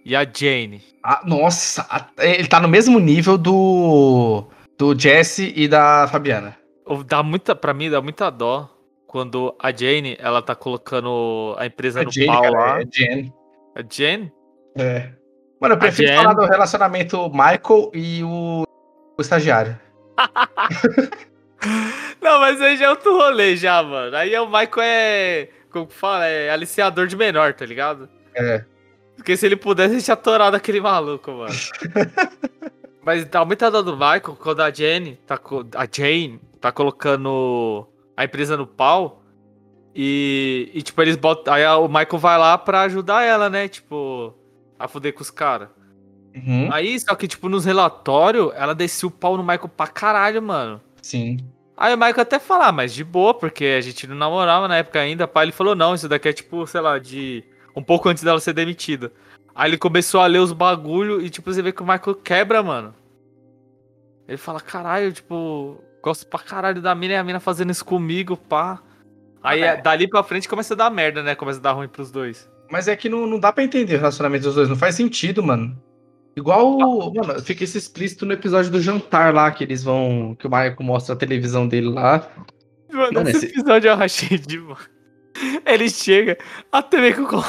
[0.05, 0.82] e a Jane.
[1.03, 4.44] Ah, nossa, a- ele tá no mesmo nível do
[4.78, 6.57] do Jesse e da Fabiana.
[7.07, 8.68] Dá muita, pra mim, dá muita dó
[9.07, 12.80] quando a Jane, ela tá colocando a empresa É no Jane, pau cara, lá.
[12.80, 13.32] é Jane.
[13.76, 14.32] A Jane?
[14.76, 15.11] É.
[15.61, 18.62] Mano, eu prefiro falar do relacionamento Michael e o,
[19.18, 19.78] o estagiário.
[22.20, 24.16] Não, mas aí já é outro rolê já, mano.
[24.16, 25.48] Aí o Michael é.
[25.70, 26.26] Como que fala?
[26.26, 28.09] É aliciador de menor, tá ligado?
[28.34, 28.64] É.
[29.21, 31.53] Porque se ele pudesse, ele tinha atorado aquele maluco, mano.
[33.05, 35.39] Mas dá muita dó do Michael quando a Jane tá,
[35.77, 39.23] a Jane tá colocando a empresa no pau.
[39.95, 41.53] E, e, tipo, eles botam.
[41.53, 43.68] Aí o Michael vai lá pra ajudar ela, né?
[43.68, 44.35] Tipo,
[44.79, 45.68] a fuder com os caras.
[46.35, 50.41] Uhum, Aí, só que, tipo, nos relatórios, ela desceu o pau no Michael pra caralho,
[50.41, 50.81] mano.
[51.03, 51.37] Sim.
[51.77, 54.79] Aí o Michael até fala, ah, mas de boa, porque a gente não namorava na
[54.79, 55.29] época ainda.
[55.29, 57.45] Pai, ele falou, não, isso daqui é tipo, sei lá, de.
[57.75, 59.12] Um pouco antes dela ser demitida.
[59.55, 62.62] Aí ele começou a ler os bagulho e, tipo, você vê que o Michael quebra,
[62.62, 62.95] mano.
[64.29, 68.37] Ele fala, caralho, tipo, gosto pra caralho da mina e a mina fazendo isso comigo,
[68.37, 68.81] pá.
[69.43, 69.77] Aí Ah, é.
[69.81, 71.35] dali pra frente começa a dar merda, né?
[71.35, 72.49] Começa a dar ruim pros dois.
[72.71, 75.43] Mas é que não, não dá pra entender o relacionamento dos dois, não faz sentido,
[75.43, 75.77] mano.
[76.37, 80.37] Igual, o- mano, fica isso explícito no episódio do jantar lá, que eles vão.
[80.39, 82.31] Que o Michael mostra a televisão dele lá.
[82.93, 84.62] Mano, Mano, esse esse- episódio eu achei de.
[85.66, 86.37] Ele chega,
[86.72, 87.26] a TV com.
[87.26, 87.43] Como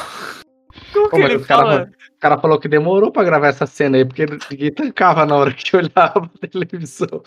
[1.09, 4.71] Pô, o cara, o cara falou que demorou pra gravar essa cena aí, porque ninguém
[4.71, 7.23] tancava na hora que olhava a televisão.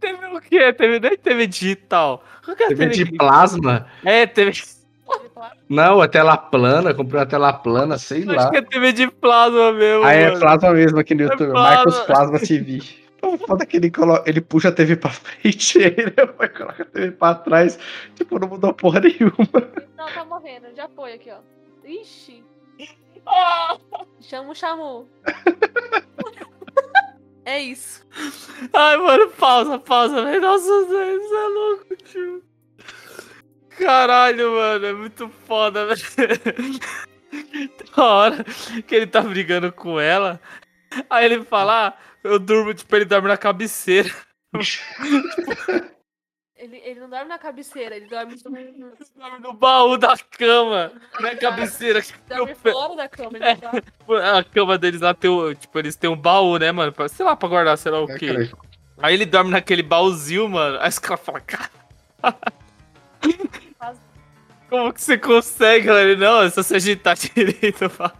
[0.00, 0.72] TV o quê?
[0.72, 2.22] TV, nem TV digital.
[2.46, 3.86] É a TV de plasma.
[4.04, 4.52] É, TV.
[5.68, 8.50] Não, é tela plana, comprei uma tela plana, sei Acho lá.
[8.50, 10.04] que é TV de plasma mesmo.
[10.04, 10.40] Aí é mano.
[10.40, 11.84] plasma mesmo aqui no É YouTube, plasma.
[11.84, 12.82] Michael's Plasma TV.
[13.22, 16.48] O foda é que ele, coloca, ele puxa a TV pra frente e ele vai
[16.48, 17.78] coloca a TV pra trás.
[18.14, 19.36] Tipo, não mudou porra nenhuma.
[19.96, 20.74] Não, tá morrendo.
[20.74, 21.38] Já foi aqui, ó.
[21.84, 22.44] Ixi.
[23.26, 23.78] Ah!
[24.20, 25.08] Chama o Chamu.
[27.44, 28.06] é isso.
[28.72, 30.40] Ai, mano, pausa, pausa, velho.
[30.40, 32.42] Nossa, Deus, isso é louco, tio.
[33.70, 36.80] Caralho, mano, é muito foda, velho.
[37.94, 38.44] Da hora
[38.86, 40.40] que ele tá brigando com ela.
[41.10, 41.94] Aí ele fala, ah,
[42.26, 44.10] eu durmo, tipo, ele dorme na cabeceira.
[46.58, 51.36] Ele, ele não dorme na cabeceira, ele dorme, no- Dorme no baú da cama, na
[51.36, 52.00] cabeceira.
[52.26, 53.36] dorme Eu pe- fora da cama.
[53.36, 54.38] Ele tá...
[54.38, 56.90] A cama deles lá tem, o- tipo, eles têm um baú, né, mano?
[56.92, 58.32] pra- Sei lá, pra guardar, sei lá o É, quê.
[58.32, 58.50] cara,
[59.02, 60.78] Aí ele dorme naquele baúzinho, mano.
[60.80, 61.70] Aí os caras falam, cara.
[64.70, 66.10] Como que você consegue, galera?
[66.10, 67.88] Ele, Não, é só se agitar direito.
[67.90, 68.12] pá."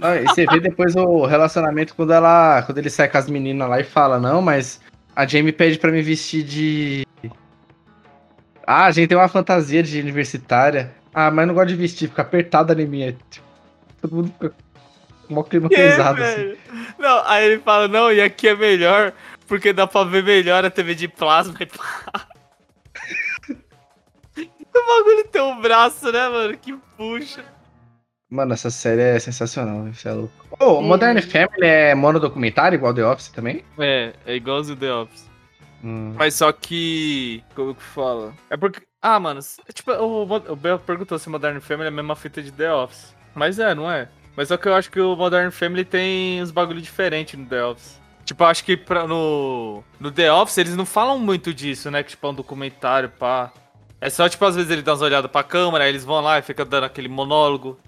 [0.00, 2.62] Não, e você vê depois o relacionamento quando ela.
[2.62, 4.80] Quando ele sai com as meninas lá e fala, não, mas
[5.14, 7.06] a Jamie pede pra me vestir de.
[8.66, 10.92] Ah, a gente tem uma fantasia de universitária.
[11.12, 13.02] Ah, mas não gosto de vestir, fica apertada em mim.
[13.02, 13.48] É, tipo,
[14.00, 14.54] Todo mundo fica
[15.26, 16.56] com um clima Que, pesado, assim.
[16.98, 19.12] Não, aí ele fala, não, e aqui é melhor,
[19.46, 22.26] porque dá pra ver melhor a TV de plasma e pá.
[24.78, 26.56] O bagulho tem um braço, né, mano?
[26.56, 27.44] Que puxa.
[28.30, 30.46] Mano, essa série é sensacional, isso é louco.
[30.60, 33.64] Ô, Modern Family é monodocumentário, igual The Office também?
[33.78, 35.28] É, é igualzinho The Office.
[35.82, 36.14] Hum.
[36.16, 37.42] Mas só que.
[37.54, 38.34] Como que fala?
[38.50, 38.82] É porque.
[39.00, 42.42] Ah, mano, é tipo, o, o Bel perguntou se Modern Family é a mesma fita
[42.42, 43.14] de The Office.
[43.34, 44.08] Mas é, não é?
[44.36, 47.64] Mas só que eu acho que o Modern Family tem uns bagulho diferente no The
[47.64, 47.98] Office.
[48.24, 52.02] Tipo, eu acho que pra, no, no The Office eles não falam muito disso, né?
[52.02, 53.52] Que tipo, é um documentário, pá.
[54.00, 56.38] É só, tipo, às vezes ele dá umas olhadas pra câmera, aí eles vão lá
[56.38, 57.78] e fica dando aquele monólogo.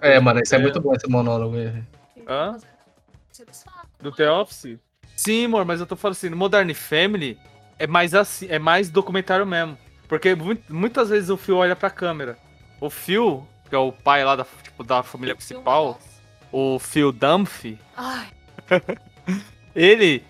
[0.00, 1.82] É, mano, isso é muito bom esse monólogo aí.
[2.28, 2.56] Hã?
[4.00, 4.30] Do The é?
[4.30, 4.78] Office?
[5.16, 7.38] Sim, amor, mas eu tô falando assim, no Modern Family
[7.78, 9.78] é mais assim, é mais documentário mesmo.
[10.08, 12.36] Porque mu- muitas vezes o Phil olha pra câmera.
[12.80, 15.98] O Phil, que é o pai lá da, tipo, da família principal,
[16.52, 18.28] o Phil Dunphy, Ai,
[19.74, 20.22] ele,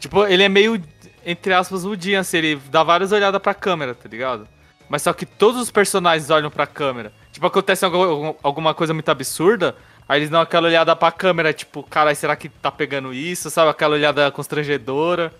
[0.00, 0.82] tipo, ele é meio,
[1.24, 4.48] entre aspas, o dia, assim, ele dá várias olhadas pra câmera, tá ligado?
[4.88, 7.12] Mas só que todos os personagens olham pra câmera.
[7.38, 9.76] Tipo, acontece algu- alguma coisa muito absurda,
[10.08, 13.48] aí eles dão aquela olhada pra câmera, tipo, cara, será que tá pegando isso?
[13.48, 15.32] Sabe, aquela olhada constrangedora.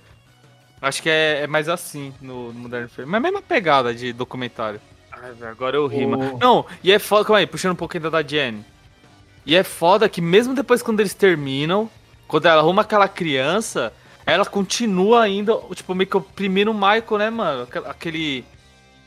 [0.81, 3.11] Acho que é, é mais assim no, no Modern Family.
[3.11, 4.81] Mas a mesma pegada de documentário.
[5.11, 6.39] Ai, velho, agora eu ri, O- mano.
[6.41, 8.65] Não, e é foda, calma aí, puxando um pouco ainda da Jenny.
[9.45, 11.91] E é foda que mesmo depois quando eles terminam,
[12.29, 13.93] quando ela arruma aquela criança,
[14.25, 17.67] ela continua ainda, tipo, meio que oprimindo o Michael, né, mano?
[17.87, 18.45] Aquele-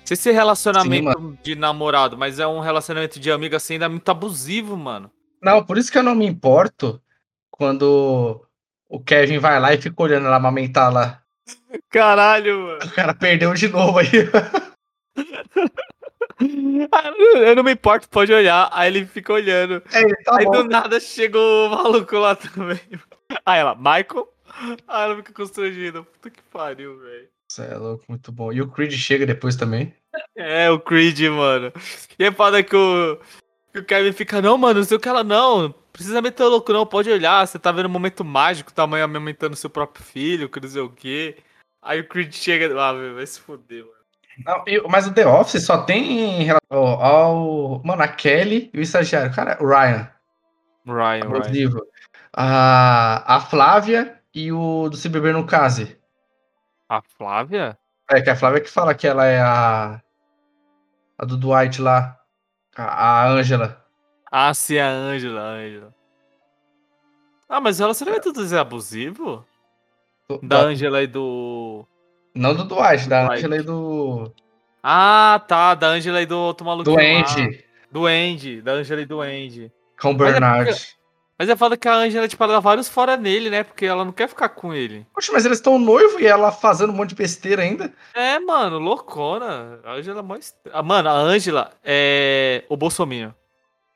[0.06, 4.76] se é relacionamento de namorado, mas é um relacionamento de amigo assim, ainda muito abusivo,
[4.76, 5.12] mano.
[5.41, 7.02] Não, por isso que eu não me importo
[7.49, 8.45] quando
[8.89, 11.22] o Kevin vai lá e fica olhando ela amamentar lá.
[11.89, 12.80] Caralho, mano.
[12.86, 14.08] O cara perdeu de novo aí.
[16.91, 18.68] Ah, Eu não me importo, pode olhar.
[18.72, 19.76] Aí ele fica olhando.
[19.93, 20.52] É, tá aí bom.
[20.52, 22.80] do nada chega o maluco lá também.
[23.45, 24.28] Aí ela, Michael?
[24.88, 26.02] Aí ela fica constrangida.
[26.04, 27.28] Puta que pariu, velho.
[27.52, 28.54] Isso é louco, muito bom.
[28.54, 29.93] E o Creed chega depois também.
[30.38, 31.74] É, o Creed, mano.
[32.18, 33.20] E é foda que o,
[33.74, 35.76] que o Kevin fica, não, mano, não sei o que ela, não.
[35.91, 36.86] Precisa meter louco, não.
[36.86, 37.45] Pode olhar.
[37.45, 40.82] Você tá vendo um momento mágico, tua mãe amamentando seu próprio filho, que não sei
[40.82, 41.39] o quê.
[41.82, 43.97] Aí o Creed chega, ah, velho, vai se fuder, mano.
[44.45, 48.80] Não, e- mas o The Office só tem em relação ao, Mano, a Kelly e
[48.80, 49.36] o estagiário.
[49.36, 50.10] Cara, o Ryan.
[50.88, 51.70] Ryan, Ryan.
[52.34, 55.99] A, a Flávia e o do Se Beber no Case.
[56.92, 57.78] A Flávia?
[58.10, 60.02] É, que a Flávia que fala que ela é a.
[61.18, 62.20] A do Dwight lá.
[62.76, 62.84] A,
[63.24, 63.82] a Angela.
[64.30, 65.96] Ah, sim, a Angela, a Angela.
[67.48, 69.46] Ah, mas o relacionamento dos é abusivo?
[70.30, 71.88] Do- Da da- Angela e do.
[72.36, 73.39] não do Dwight, da Dwight.
[73.46, 74.34] Angela e do.
[74.84, 75.74] Ah, tá.
[75.76, 76.84] Da Angela e do outro maluco.
[76.92, 77.64] Do Andy.
[77.89, 78.62] Do Andy.
[78.62, 79.72] Da Angela e do Andy.
[79.98, 80.98] Com o Mas é Bernard.
[81.42, 83.64] Mas é foda que a Angela, tipo, ela dá vários fora nele, né?
[83.64, 85.08] Porque ela não quer ficar com ele.
[85.12, 87.92] Poxa, mas eles estão noivo e ela fazendo um monte de besteira ainda.
[88.14, 89.80] É, mano, loucona.
[89.84, 90.56] A Angela é est...
[90.72, 93.34] ah, Mano, a Angela é o Bolsonaro.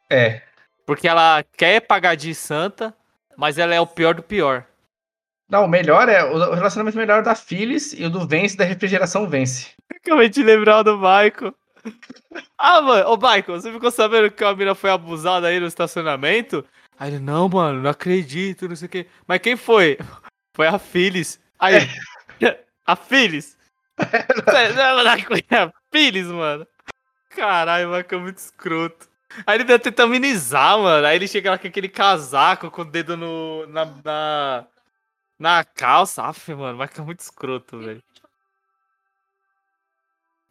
[0.10, 0.41] É.
[0.88, 2.91] Porque ela quer pagar de santa,
[3.38, 4.66] mas ela é o pior do pior.
[5.48, 6.24] Não, o melhor é.
[6.24, 9.70] O relacionamento melhor é da Phyllis e o do Vence da refrigeração Vence.
[10.04, 11.54] Acabei de lembrar do Michael.
[12.58, 16.66] Ah, mano, ô Michael, você ficou sabendo que a mina foi abusada aí no estacionamento?
[16.98, 19.08] Aí ele, não, mano, não acredito, não sei o quê.
[19.28, 19.98] Mas quem foi?
[20.56, 21.38] Foi a Phyllis.
[21.60, 21.89] Aí,
[22.88, 23.58] a Phyllis?
[24.46, 24.68] Vai
[25.60, 26.66] a Phyllis, mano?
[27.30, 29.10] Caralho, o Michael é muito escroto.
[29.46, 31.06] Aí ele tenta amenizar, mano.
[31.06, 34.66] Aí ele chega lá com aquele casaco com o dedo no, na, na,
[35.38, 36.24] na calça.
[36.24, 38.02] Aff, mano, o Michael é muito escroto, velho.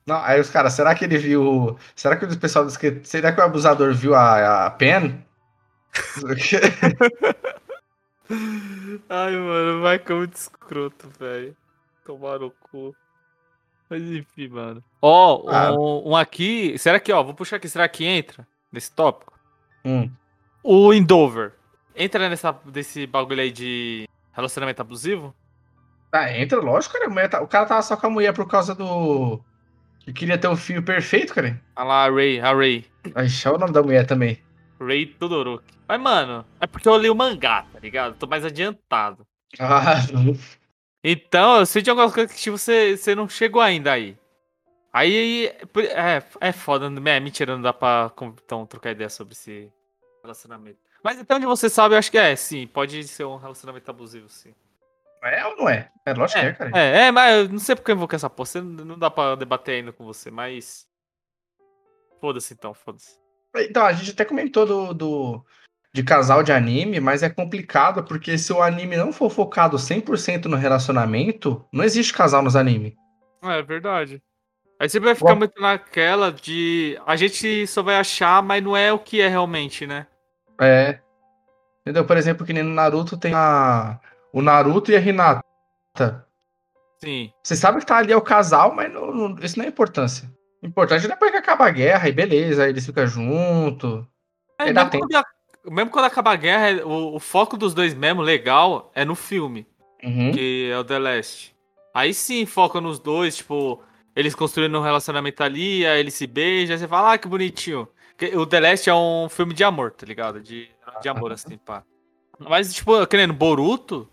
[0.07, 1.79] Não, aí os caras, será que ele viu.
[1.97, 3.01] Será que o pessoal diz que.
[3.05, 5.25] Será que o abusador viu a, a Pen?
[9.09, 11.57] Ai, mano, o Michael é muito escroto, velho.
[12.05, 12.95] Tomar no cu.
[13.89, 14.83] Mas enfim, mano.
[15.01, 15.73] Ó, Ah.
[15.73, 16.77] um, um aqui.
[16.79, 17.69] Será que, ó, vou puxar aqui.
[17.69, 19.33] Será que entra nesse tópico?
[19.85, 20.11] Hum.
[20.63, 21.53] O Endover.
[21.95, 25.35] Entra nessa, desse bagulho aí de relacionamento abusivo?
[26.11, 27.29] Ah, entra, lógico, cara.
[27.29, 29.41] tá- O cara tava só com a mulher por causa do.
[30.01, 31.61] Que queria ter um filho perfeito, cara.
[31.77, 32.85] Ah lá, a Ray, a Ray.
[33.15, 34.39] Ai, olha o nome da mulher também.
[34.81, 35.73] Ray Todoroki.
[35.87, 38.17] Mas, mano, é porque eu li o mangá, tá ligado?
[38.17, 39.27] Tô mais adiantado.
[39.59, 39.97] Ah,
[41.03, 44.17] Então, eu sei de algumas coisas que tipo, você, você não chegou ainda aí.
[44.93, 45.47] Aí
[45.93, 49.71] é, é foda, é mentira, não dá pra então, trocar ideia sobre esse
[50.23, 50.79] relacionamento.
[51.03, 54.29] Mas até onde você sabe, eu acho que é, sim, pode ser um relacionamento abusivo,
[54.29, 54.55] sim.
[55.23, 55.91] é ou não é?
[56.07, 56.71] É lógico que é, cara.
[56.79, 59.35] É, é, mas eu não sei porque eu invoquei essa porra, você- não dá pra
[59.35, 60.89] debater ainda com você, mas.
[62.21, 63.19] Foda-se então, foda-se.
[63.57, 65.45] Então, a gente até comentou do, do-
[65.93, 70.47] de casal de anime, mas é complicado porque se o anime não for focado 100%
[70.47, 72.95] no relacionamento, não existe casal nos animes.
[73.43, 74.21] É verdade.
[74.81, 75.39] Aí você vai ficar Bom.
[75.41, 76.99] muito naquela de.
[77.07, 80.07] A gente só vai achar, mas não é o que é realmente, né?
[80.61, 80.99] É.
[81.83, 82.05] Entendeu?
[82.05, 84.01] Por exemplo, que nem no Naruto tem a,
[84.33, 85.45] o Naruto e a Hinata.
[86.99, 87.31] Sim.
[87.43, 90.29] Você sabe que tá ali é o casal, mas não- não- isso não é importância.
[90.65, 94.03] O importante é depois que acaba a guerra, e beleza, eles ficam juntos.
[94.59, 95.25] É, mesmo, quando, a-
[95.71, 99.15] mesmo quando acaba a guerra, é- o, o foco dos dois mesmo, legal, é no
[99.15, 99.67] filme,
[100.03, 100.33] Uhum.
[100.33, 101.55] que é o The Last.
[101.93, 103.83] Aí sim foca nos dois, tipo,
[104.17, 107.87] eles construindo um relacionamento ali, aí eles se beijam, aí você fala, ah, que bonitinho.
[108.37, 110.41] O The Last é um filme de amor, tá ligado?
[110.41, 110.71] De,
[111.03, 111.83] de amor, assim, pá.
[112.39, 114.09] Mas, tipo, que nem no Boruto,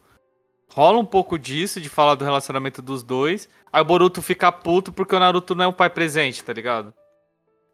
[0.73, 3.49] rola um pouco disso, de falar do relacionamento dos dois.
[3.71, 6.93] Aí o Boruto fica puto porque o Naruto não é um pai presente, tá ligado?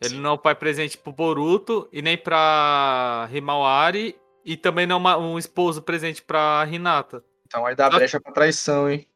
[0.01, 4.95] Ele não é um pai presente pro Boruto e nem pra Himawari e também não
[4.95, 7.23] é uma- um esposo presente pra Hinata.
[7.47, 9.07] Então aí dá brecha pra traição, hein?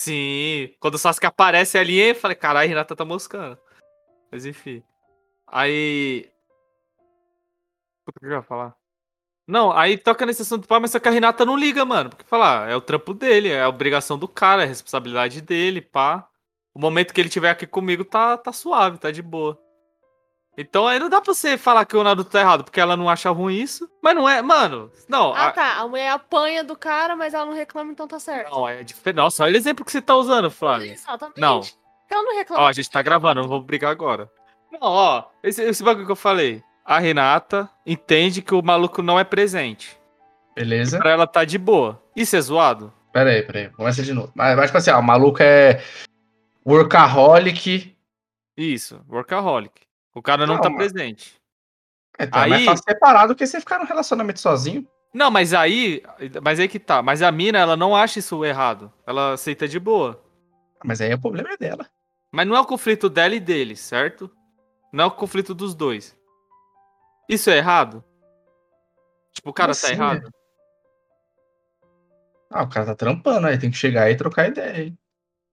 [0.00, 3.58] Sim, quando o Sasuke aparece ali, eu falei, caralho, Hinata tá moscando.
[4.30, 4.82] Mas enfim.
[5.46, 6.28] Aí.
[8.06, 8.76] O que eu ia falar?
[9.48, 12.10] Não, aí toca nesse assunto do pai, mas só que a Renata não liga, mano.
[12.10, 15.80] Porque falar, é o trampo dele, é a obrigação do cara, é a responsabilidade dele,
[15.80, 16.28] pá.
[16.74, 19.58] O momento que ele tiver aqui comigo tá, tá suave, tá de boa.
[20.60, 23.08] Então aí não dá pra você falar que o Naruto tá errado, porque ela não
[23.08, 23.88] acha ruim isso.
[24.02, 24.90] Mas não é, mano.
[25.08, 25.78] Não, Ah, a- tá.
[25.78, 28.50] A mulher apanha do cara, mas ela não reclama, então tá certo.
[28.50, 29.16] não é diferente.
[29.16, 30.90] Nossa, olha o exemplo que você tá usando, Flávio.
[30.92, 31.40] Exatamente.
[31.40, 31.60] Não.
[32.10, 32.62] Ela não reclama.
[32.64, 34.28] Ó, a gente tá gravando, não vou brigar agora.
[34.72, 36.62] Não, ó, esse, esse bagulho que eu falei.
[36.90, 39.94] A Renata entende que o maluco não é presente.
[40.56, 40.96] Beleza?
[40.96, 42.02] Pra ela tá de boa.
[42.16, 42.90] Isso é zoado?
[43.12, 43.68] Pera aí, pera aí.
[43.68, 44.32] Começa de novo.
[44.34, 45.82] Mas, mas tipo assim, ó, o maluco é
[46.66, 47.94] workaholic.
[48.56, 49.82] Isso, workaholic.
[50.14, 51.34] O cara não, Não, tá presente.
[52.18, 54.86] Então, é mais Aí- fácil separado do que você ficar no relacionamento sozinho.
[55.14, 56.02] Não, mas aí.
[56.42, 57.02] Mas aí que tá.
[57.02, 58.92] Mas a mina, ela não acha isso errado.
[59.06, 60.22] Ela aceita de boa.
[60.84, 61.86] Mas aí o problema é dela.
[62.32, 64.30] Mas não é o conflito dela e dele, certo?
[64.92, 66.16] Não é o conflito dos dois.
[67.28, 68.02] Isso é errado?
[69.32, 70.30] Tipo, o cara Como tá assim, errado?
[72.50, 74.74] Ah, o cara tá trampando aí, tem que chegar aí e trocar ideia.
[74.74, 74.94] Aí.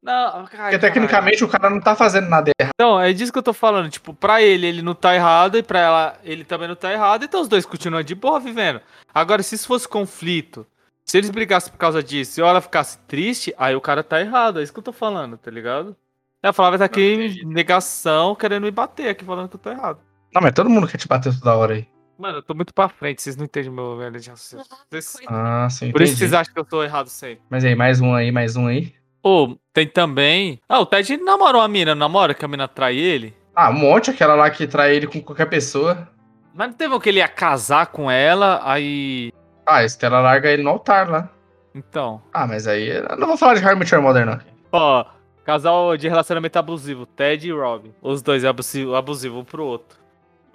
[0.02, 0.80] Não, ai, Porque caralho.
[0.80, 2.74] tecnicamente o cara não tá fazendo nada errado.
[2.76, 3.90] Então, é disso que eu tô falando.
[3.90, 7.26] Tipo, pra ele, ele não tá errado, e pra ela, ele também não tá errado,
[7.26, 8.80] então os dois continuam de boa vivendo.
[9.14, 10.66] Agora, se isso fosse conflito,
[11.04, 14.60] se eles brigassem por causa disso e ela ficasse triste, aí o cara tá errado.
[14.60, 15.96] É isso que eu tô falando, tá ligado?
[16.42, 20.00] Ela falava tá aqui em negação, querendo me bater aqui, falando que eu tô errado.
[20.36, 21.88] Não, mas todo mundo quer te bater toda hora aí.
[22.20, 24.66] Mano, eu tô muito pra frente, vocês não entendem meu velho de raciocínio.
[24.90, 25.92] Vocês- Ah, sim.
[25.92, 26.20] Por isso entendi.
[26.20, 27.42] vocês acham que eu tô errado sempre.
[27.50, 28.94] Mas aí, mais um aí, mais um aí.
[29.24, 30.60] Ou, tem também.
[30.70, 33.36] Ah, o Ted namorou uma mina, namora que a mina trai ele.
[33.56, 36.08] Ah, um monte, aquela lá que trai ele com qualquer pessoa.
[36.54, 39.32] Mas não teve um que ele ia casar com ela, aí.
[39.66, 41.30] Ah, a Estela larga ele no altar lá.
[41.74, 42.22] Então.
[42.34, 42.88] Ah, mas aí.
[42.90, 44.40] Eu não vou falar de Your Mother, não.
[44.72, 45.06] Ó,
[45.44, 47.94] casal de relacionamento abusivo, Ted e Robin.
[48.02, 50.05] Os dois é abusivo, abusivo um pro outro.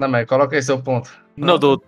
[0.01, 1.13] Não, mas coloca aí seu ponto.
[1.37, 1.83] Não, do,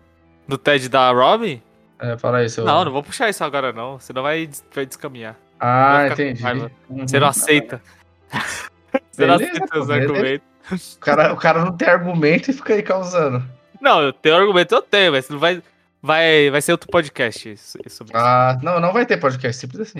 [0.46, 1.62] do Ted da Robin?
[1.98, 2.62] É, fala aí seu.
[2.62, 5.34] Não, não vou puxar isso agora não, senão vai, vai descaminhar.
[5.58, 6.44] Ah, vai entendi.
[6.90, 7.08] Uhum.
[7.08, 7.82] Você não aceita.
[9.10, 10.94] Você não aceita os argumentos.
[10.96, 13.42] O cara, o cara não tem argumento e fica aí causando.
[13.80, 15.62] Não, eu tenho argumento, eu tenho, mas não vai.
[16.02, 18.04] Vai, vai ser outro podcast sobre isso.
[18.12, 19.98] Ah, não, não vai ter podcast, simples assim.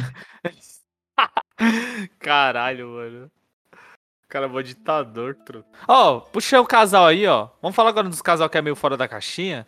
[2.19, 3.31] Caralho, mano.
[4.33, 5.69] O cara é mó ditador, truco.
[5.87, 7.49] Ó, puxa o casal aí, ó.
[7.61, 9.67] Vamos falar agora dos casal que é meio fora da caixinha.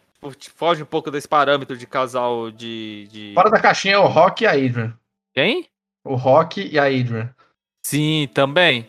[0.57, 3.07] Foge um pouco desse parâmetro de casal de.
[3.13, 3.33] de...
[3.35, 4.99] Fora da caixinha é o Rock e a Adrian.
[5.35, 5.69] Quem?
[6.03, 7.29] O Rock e a Adrian.
[7.85, 8.89] Sim, também.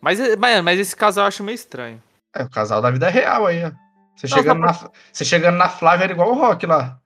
[0.00, 2.00] Mas, mas, mas esse casal eu acho meio estranho.
[2.32, 3.72] É o casal da vida real aí, ó.
[4.14, 4.72] Você Não, chegando, na,
[5.12, 6.96] você chegando na Flávia era igual o Rock lá.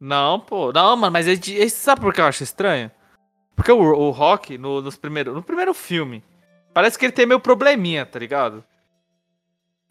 [0.00, 0.72] Não, pô.
[0.72, 2.90] Não, mano, mas é sabe por que eu acho estranho?
[3.54, 6.24] Porque o, o Rock, no, nos primeiro, no primeiro filme,
[6.76, 8.62] Parece que ele tem meio probleminha, tá ligado?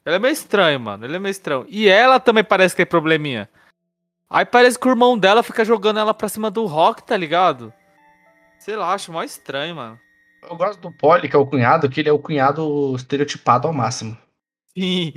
[0.06, 1.04] Ele é meio estranho, mano.
[1.04, 1.66] Ele é meio estranho.
[1.68, 3.50] E ela também parece que tem probleminha.
[4.30, 7.74] Aí parece que o irmão dela fica jogando ela pra cima do Rock, tá ligado?
[8.60, 10.00] Sei lá, acho mó estranho, mano.
[10.44, 13.74] Eu gosto do Polly, que é o cunhado, que ele é o cunhado estereotipado ao
[13.74, 14.16] máximo.
[14.78, 15.12] Sim.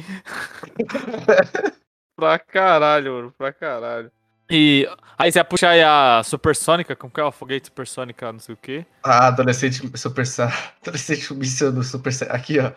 [2.16, 3.34] pra caralho, mano.
[3.36, 4.10] Pra caralho.
[4.50, 4.88] E
[5.18, 7.24] aí você vai puxar aí a Supersônica, como que é?
[7.24, 8.86] O foguete Supersônica, não sei o quê.
[9.02, 10.24] Ah, adolescente super
[10.82, 12.72] adolescente míssil do super aqui, ó.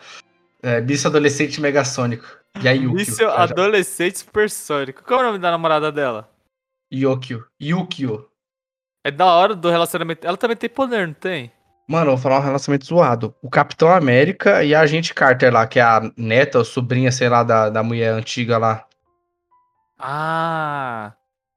[0.62, 2.24] É, míssil adolescente megasônico.
[2.62, 2.94] E aí, Yukio.
[2.94, 5.02] Míssil Ah, já- adolescente supersônico.
[5.02, 6.28] Qual é o nome da namorada dela?
[6.92, 7.46] Yukio.
[7.60, 8.28] Yukio.
[9.04, 10.26] É da hora do relacionamento.
[10.26, 11.50] Ela também tem poder, não tem?
[11.88, 13.34] Mano, eu vou falar um relacionamento zoado.
[13.42, 17.28] O Capitão América e a Agente Carter lá, que é a neta ou sobrinha, sei
[17.28, 18.86] lá, da, da mulher antiga lá.
[19.98, 21.12] Ah,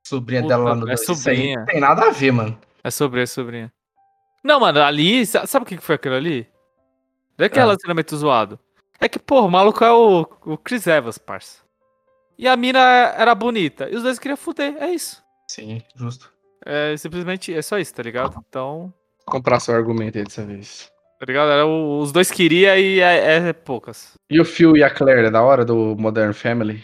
[0.05, 1.59] Sobrinha Puta, dela lá no é Isso aí sobrinha.
[1.59, 2.59] Não tem nada a ver, mano.
[2.83, 3.73] é sobrinha, é sobrinha.
[4.43, 6.47] Não, mano, ali, sa- sabe o que que foi aquilo ali?
[7.37, 7.65] Não é que é Ah.
[7.65, 8.59] relacionamento zoado.
[8.99, 11.59] É que, pô, o maluco é o, o Chris Evans, parça.
[12.37, 12.79] E a mina
[13.17, 13.89] era bonita.
[13.89, 15.23] E os dois queriam fuder, é isso.
[15.49, 16.31] Sim, justo.
[16.65, 18.43] É simplesmente, é só isso, tá ligado?
[18.47, 18.93] Então,
[19.25, 20.91] Comprar seu argumento aí dessa vez.
[21.19, 21.49] tá ligado?
[21.49, 24.13] Era o- os dois queriam e é, é poucas.
[24.29, 26.83] E o Phil e a Claire, é da hora do Modern Family?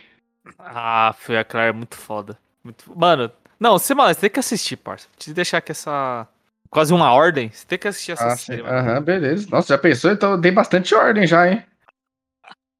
[0.57, 2.37] Ah, foi a Claire muito foda.
[2.63, 2.97] Muito...
[2.97, 5.07] Mano, não, você, mano, você tem que assistir, parça.
[5.17, 6.27] Te deixar aqui essa.
[6.69, 7.49] Quase uma ordem.
[7.49, 8.75] Você tem que assistir essa Ah, série, mano.
[8.77, 9.47] Aham, beleza.
[9.51, 10.11] Nossa, já pensou?
[10.11, 11.65] Então eu dei bastante ordem já, hein?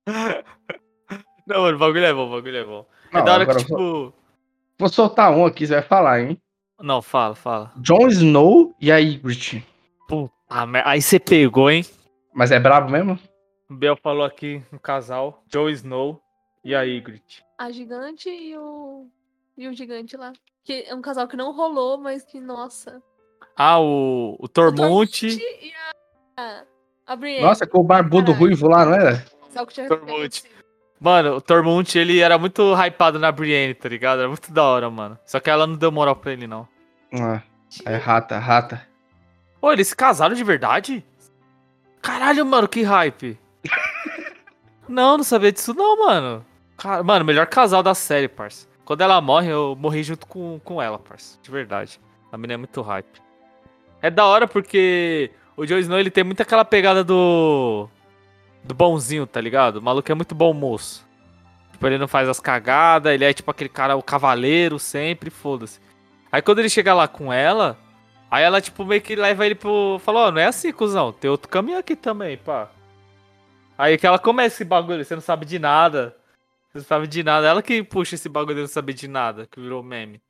[1.47, 2.86] Não, mano, o bagulho é bom, o bagulho é bom.
[3.11, 4.17] é Não, da hora agora que, eu vou, tipo.
[4.79, 6.38] vou soltar um aqui, você vai falar, hein?
[6.79, 7.71] Não, fala, fala.
[7.77, 9.65] Jon Snow e a Ygritte.
[10.07, 10.34] Puta.
[10.86, 11.86] Aí você pegou, hein?
[12.34, 13.19] Mas é brabo mesmo?
[13.69, 16.21] O Bel falou aqui um casal, Joe Snow
[16.63, 17.43] e a Ygritte.
[17.57, 19.07] A gigante e o.
[19.58, 20.34] E o gigante lá.
[20.64, 23.02] Que é um casal que não rolou, mas que, nossa.
[23.58, 25.28] Ah, o, o O Tormund.
[25.28, 25.74] e
[26.38, 26.64] a.
[27.08, 27.41] A Brienne.
[27.43, 28.39] Nossa, com o barbudo Caralho.
[28.39, 29.26] ruivo lá, não era?
[29.47, 30.49] Casal que tinha acontecido.
[30.99, 34.20] Mano, o Tormund, ele era muito hypado na Brienne, tá ligado?
[34.20, 35.18] Era muito da hora, mano.
[35.26, 36.68] Só que ela não deu moral pra ele, não.
[37.20, 37.41] Ah,
[37.86, 38.88] é rata, rata.
[39.60, 41.04] Pô, eles se casaram de verdade?
[42.02, 43.38] Caralho, mano, que hype.
[44.88, 46.45] não, não sabia disso não, mano.
[46.78, 48.68] Cara, mano, melhor casal da série, parça.
[48.92, 51.39] Quando ela morre, eu morri junto com, com ela, parça.
[51.42, 51.98] De verdade.
[52.30, 53.22] A menina é muito hype.
[54.02, 57.88] É da hora porque o Jon Snow, ele tem muito aquela pegada do...
[58.66, 59.78] Do bonzinho, tá ligado?
[59.78, 61.08] O maluco é muito bom moço.
[61.72, 65.80] Tipo, ele não faz as cagadas, ele é tipo aquele cara, o cavaleiro sempre, foda-se.
[66.30, 67.78] Aí quando ele chega lá com ela,
[68.30, 70.00] Aí ela, tipo, meio que leva ele pro.
[70.00, 71.14] Falou, ó, não é assim, cuzão.
[71.14, 72.70] Tem outro caminho aqui também, pá.
[73.78, 76.14] Aí que ela começa esse bagulho, você não sabe de nada.
[76.74, 77.47] Não sabe de nada.
[77.47, 80.22] Ela que puxa esse bagulho de não saber de nada, que virou meme.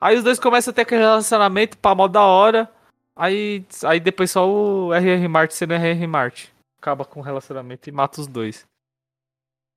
[0.00, 2.70] Aí os dois começam a ter aquele relacionamento, pá, mó da hora.
[3.14, 5.28] Aí, aí depois só o R.R.
[5.28, 6.06] Martin sendo R.R.
[6.06, 6.48] Martin.
[6.78, 8.66] Acaba com o relacionamento e mata os dois.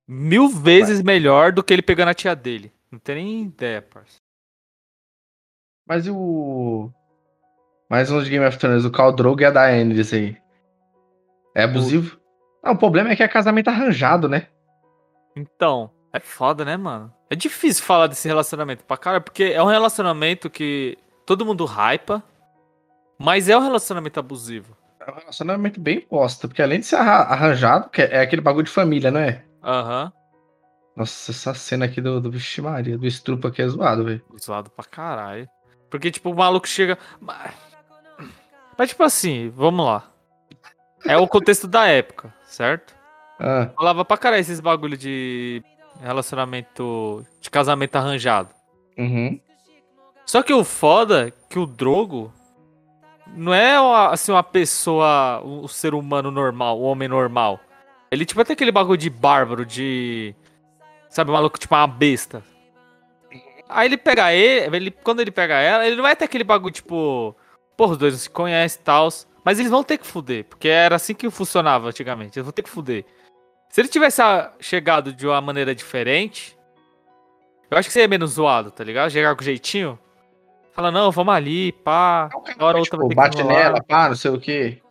[0.06, 2.72] Mil vezes melhor do que ele pegando a tia dele.
[2.90, 4.18] Não tem nem ideia, parça.
[5.86, 6.90] Mas e o.
[7.88, 10.36] Mais um de Game of Thrones, o Khal Drogo e a Daenerys aí.
[11.54, 12.20] É abusivo?
[12.62, 14.48] Não, o problema é que é casamento arranjado, né?
[15.34, 17.12] Então, é foda, né, mano?
[17.28, 20.96] É difícil falar desse relacionamento pra cara, porque é um relacionamento que
[21.26, 22.22] todo mundo hypa,
[23.18, 24.76] mas é um relacionamento abusivo.
[25.06, 28.64] É um relacionamento bem posta, porque além de ser arra- arranjado, que é aquele bagulho
[28.66, 29.44] de família, não é?
[29.62, 30.12] Aham.
[30.96, 34.22] Nossa, essa cena aqui do, do Vixe Maria, do estrupo aqui é zoado, velho.
[34.38, 35.48] Zoado pra caralho.
[35.88, 36.98] Porque, tipo, o maluco chega.
[37.20, 37.52] Mas,
[38.76, 40.04] mas, tipo assim, vamos lá.
[41.06, 42.94] É o contexto da época, certo?
[43.38, 45.62] Ah, Falava pra caralho esses bagulho de
[46.00, 47.24] relacionamento.
[47.40, 48.50] de casamento arranjado.
[48.96, 49.40] uhum.
[50.26, 52.32] Só que o foda é que o Drogo
[53.34, 53.76] não é
[54.12, 57.58] assim uma pessoa, um ser humano normal, um homem normal.
[58.10, 60.34] Ele tipo tem aquele bagulho de bárbaro, de
[61.08, 62.42] sabe, maluco tipo uma besta.
[63.68, 66.72] Aí ele pega ele, ele, quando ele pega ela, ele não vai ter aquele bagulho
[66.72, 67.36] tipo,
[67.76, 69.08] porra, os dois não se conhecem e tal,
[69.44, 72.62] mas eles vão ter que fuder, porque era assim que funcionava antigamente, eles vão ter
[72.62, 73.04] que fuder.
[73.70, 76.58] Se ele tivesse ah, chegado de uma maneira diferente,
[77.70, 79.10] eu acho que seria menos zoado, tá ligado?
[79.10, 79.96] Chegar com jeitinho.
[80.72, 82.28] Fala, não, vamos ali, pá.
[82.58, 84.82] É hora outra tipo, vai ter que bate nela, pá, não sei o quê.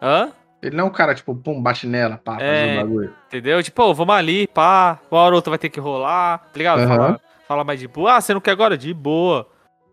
[0.00, 0.30] Hã?
[0.62, 2.66] Ele não é um cara, tipo, pum, bate nela, pá, É.
[2.66, 3.14] faz um bagulho.
[3.26, 3.62] Entendeu?
[3.62, 5.00] Tipo, ô, vamos ali, pá.
[5.10, 6.80] Uma hora ou outra vai ter que rolar, tá ligado?
[6.80, 6.96] Aham.
[6.96, 8.14] Fala, fala mais de boa.
[8.14, 8.76] Ah, você não quer agora?
[8.78, 9.48] De boa.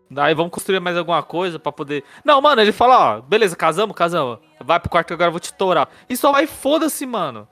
[0.08, 2.04] Daí vamos construir mais alguma coisa pra poder.
[2.24, 4.38] Não, mano, ele fala, ó, beleza, casamos, casamos.
[4.60, 5.88] Vai pro quarto que agora eu vou te tourar.
[6.08, 7.48] E só vai, foda-se, mano.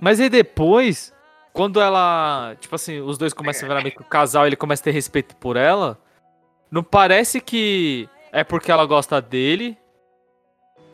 [0.00, 1.12] Mas aí depois,
[1.52, 2.54] quando ela.
[2.60, 4.90] Tipo assim, os dois começam a virar meio que o casal ele começa a ter
[4.92, 5.98] respeito por ela.
[6.70, 9.76] Não parece que é porque ela gosta dele.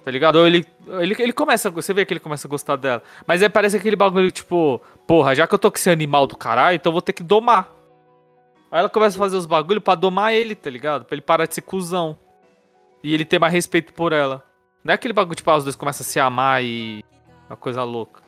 [0.04, 0.36] Tá ligado?
[0.36, 0.66] Ou ele,
[1.00, 3.02] ele, ele começa, você vê que ele começa a gostar dela.
[3.26, 6.36] Mas aí parece aquele bagulho, tipo, porra, já que eu tô com esse animal do
[6.36, 7.70] caralho, então eu vou ter que domar.
[8.70, 11.04] Aí ela começa a fazer os bagulhos pra domar ele, tá ligado?
[11.04, 12.18] Pra ele parar de ser cuzão.
[13.02, 14.42] E ele ter mais respeito por ela.
[14.82, 17.04] Não é aquele bagulho, tipo, ah, os dois começam a se amar e.
[17.48, 18.23] Uma coisa louca.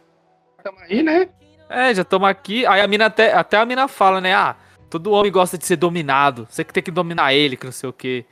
[0.66, 1.28] Tamo aí, né?
[1.68, 2.66] É, já estamos aqui.
[2.66, 4.34] Aí a mina até, até a mina fala, né?
[4.34, 4.56] Ah,
[4.90, 6.44] todo homem gosta de ser dominado.
[6.50, 8.24] Você que tem que dominar ele, que não sei o quê.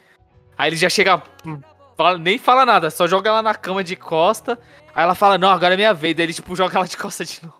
[0.58, 1.22] Aí ele já chega.
[1.46, 1.60] hum,
[1.96, 4.58] fala- nem fala nada, só joga ela na cama de costa.
[4.92, 6.16] Aí ela fala, não, agora é minha vez.
[6.16, 7.54] Daí ele, tipo, joga ela de costa de novo.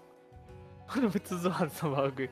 [0.89, 2.31] Mano, é muito zoado esse bagulho.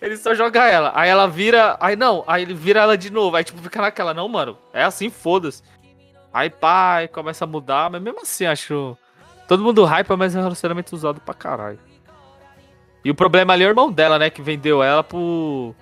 [0.00, 0.90] Ele só joga ela.
[0.94, 1.76] Aí ela vira.
[1.80, 3.36] Aí não, aí ele vira ela de novo.
[3.36, 4.56] Aí, tipo, fica naquela, não, mano.
[4.72, 5.62] É assim, foda-se.
[6.32, 7.90] Aí, pai, começa a mudar.
[7.90, 8.96] Mas mesmo assim, acho.
[9.46, 11.78] Todo mundo hypa, mas é um relacionamento usado pra caralho.
[13.04, 14.30] E o problema ali é o irmão dela, né?
[14.30, 15.74] Que vendeu ela pro.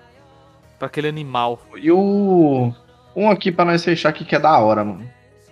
[0.77, 1.61] pra aquele animal.
[1.77, 2.73] E o.
[3.15, 5.09] Um aqui pra nós fechar aqui que é da hora, mano.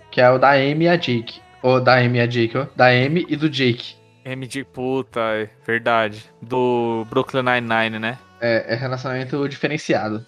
[0.10, 1.40] Que é o da Amy e a Jake.
[1.64, 2.66] Ou da Amy e a Jake, ó.
[2.76, 3.96] Da Amy e do Jake.
[4.26, 6.26] M de puta, é verdade.
[6.42, 8.18] Do Brooklyn Nine-Nine, né?
[8.40, 10.26] É, é relacionamento diferenciado.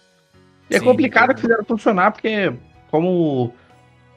[0.69, 1.41] E é Sim, complicado verdade.
[1.41, 2.53] que fizeram funcionar, porque
[2.89, 3.53] como.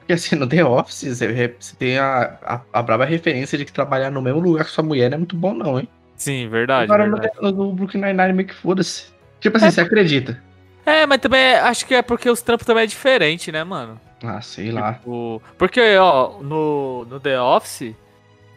[0.07, 4.09] Porque assim, no The Office, você, tem a, a, a brava referência de que trabalhar
[4.09, 5.89] no mesmo lugar que sua mulher não é muito bom, não, hein?
[6.15, 6.85] Sim, verdade.
[6.85, 7.35] Agora no, verdade.
[7.41, 9.07] no, no Brooklyn Nine-Nine meio que foda-se.
[9.41, 10.41] Tipo assim, você acredita?
[10.85, 13.99] É, mas também é- acho que é porque os trampos também é diferente, né, mano?
[14.23, 14.93] Ah, sei lá.
[14.93, 17.93] Tipo, porque, ó, no, no The Office,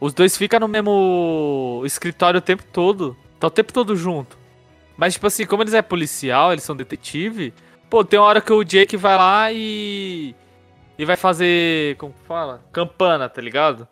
[0.01, 3.17] os dois ficam no mesmo escritório o tempo todo.
[3.41, 4.39] Tá o tempo todo junto.
[4.97, 7.53] Mas, tipo assim, como eles é policial, eles são detetive,
[7.91, 10.33] pô, tem uma hora que o Jake vai lá e.
[11.01, 11.97] E vai fazer.
[11.97, 12.63] Como fala?
[12.71, 13.89] Campana, tá ligado?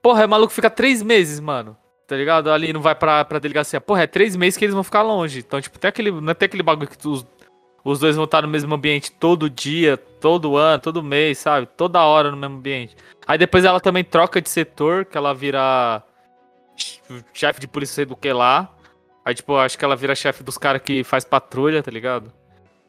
[0.00, 1.76] Porra, o maluco fica três meses, mano.
[2.06, 2.48] Tá ligado?
[2.48, 3.80] Ali não vai pra, pra delegacia.
[3.80, 5.40] Porra, é três meses que eles vão ficar longe.
[5.40, 7.26] Então, tipo, tem aquele, não é tem aquele bagulho que os,
[7.84, 11.66] os dois vão estar no mesmo ambiente todo dia, todo ano, todo mês, sabe?
[11.66, 12.94] Toda hora no mesmo ambiente.
[13.26, 16.04] Aí depois ela também troca de setor, que ela vira
[17.32, 18.72] chefe de polícia sei do que lá.
[19.24, 22.32] Aí, tipo, acho que ela vira chefe dos caras que faz patrulha, tá ligado?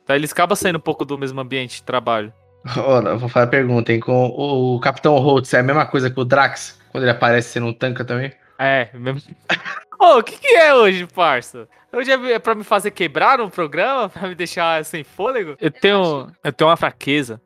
[0.04, 2.32] Então eles acabam saindo um pouco do mesmo ambiente de trabalho.
[3.12, 4.00] Eu vou fazer a pergunta, hein?
[4.00, 6.80] Com o, Capitão Holtz é a mesma coisa que o Drax?
[6.92, 8.32] Quando ele aparece sendo um tanca também?
[8.58, 9.22] É, mesmo.
[10.00, 11.68] Ô, o que que é hoje, parça?
[11.94, 14.10] Hoje é é pra me fazer quebrar um programa?
[14.10, 15.56] Pra me deixar sem fôlego?
[15.62, 17.40] Eu tenho, eu tenho uma fraqueza.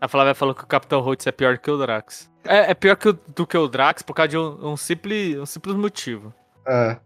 [0.00, 2.30] A Flávia falou que o Capitão Holtz é pior que o Drax.
[2.44, 5.36] É, é pior que o- do que o Drax por causa de um, um simples,
[5.38, 6.32] um simples motivo.
[6.66, 6.98] Ah,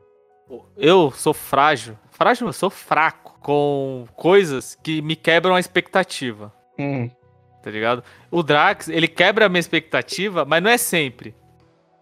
[0.77, 1.97] Eu sou frágil.
[2.11, 6.53] Frágil, eu sou fraco com coisas que me quebram a expectativa.
[6.79, 7.09] hum.
[7.63, 8.03] Tá ligado?
[8.31, 11.35] O Drax, ele quebra a minha expectativa, mas não é sempre.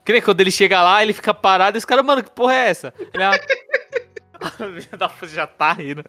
[0.05, 2.55] Que nem quando ele chega lá, ele fica parado e os caras, mano, que porra
[2.55, 2.95] é essa?
[2.99, 3.39] Ele ah,
[5.29, 6.05] já tá rindo.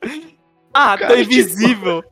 [0.73, 2.03] Ah, tô invisível.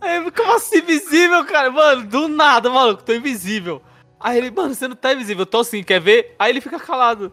[0.00, 1.70] Aí, como assim invisível, cara?
[1.70, 3.80] Mano, do nada, maluco, tô invisível.
[4.18, 6.34] Aí ele, mano, você não tá invisível, eu tô sim, quer ver?
[6.38, 7.32] Aí ele fica calado.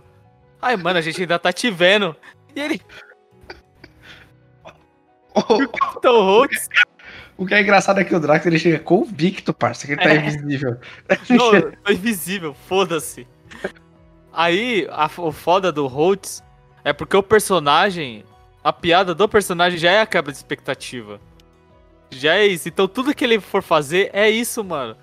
[0.61, 2.15] Aí, mano, a gente ainda tá te vendo.
[2.55, 2.81] E ele,
[5.35, 6.67] O, Capitão Holtz,
[7.41, 10.09] o que é engraçado é que o Drax ele chega convicto, parça, que ele tá
[10.09, 10.17] É.
[10.17, 10.77] invisível.
[11.29, 13.25] Não, tô invisível, foda-se.
[14.31, 16.43] Aí, a, o foda do Holtz
[16.83, 18.23] é porque o personagem,
[18.63, 21.19] a piada do personagem já é a quebra de expectativa.
[22.11, 22.67] Já é isso.
[22.67, 24.95] Então tudo que ele for fazer é isso, mano.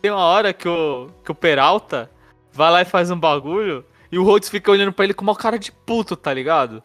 [0.00, 2.10] Tem uma hora que o, que o Peralta
[2.52, 5.34] vai lá e faz um bagulho e o Holtz fica olhando pra ele com uma
[5.34, 6.82] cara de puto, tá ligado?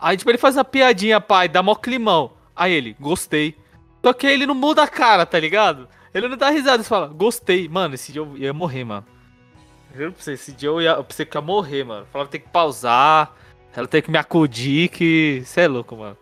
[0.00, 2.32] Aí, tipo, ele faz uma piadinha, pai, dá mó climão.
[2.54, 3.56] Aí ele, gostei.
[4.04, 5.88] Só que ele não muda a cara, tá ligado?
[6.12, 7.68] Ele não dá risada, ele fala, gostei.
[7.68, 9.06] Mano, esse dia eu ia morrer, mano.
[9.96, 12.06] Juro pra você, esse dia eu, ia, eu pensei que ia morrer, mano.
[12.12, 13.34] Falava, tem que pausar,
[13.74, 15.42] ela tem que me acudir, que...
[15.46, 16.16] Cê é louco, mano.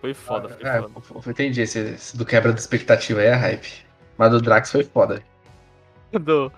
[0.00, 1.22] Foi foda, foi É, foda.
[1.26, 3.86] eu entendi, esse, esse do quebra de expectativa aí é hype.
[4.16, 5.22] Mas do Drax foi foda.
[6.12, 6.50] Do...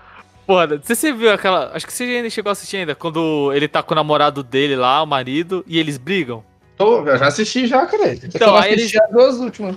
[0.82, 1.70] Sei se você viu aquela...
[1.74, 4.76] Acho que você ainda chegou a assistir ainda, quando ele tá com o namorado dele
[4.76, 6.42] lá, o marido, e eles brigam.
[6.76, 8.14] Tô, eu já assisti já, cara.
[8.14, 9.76] Eu Então, aí assisti as duas últimas.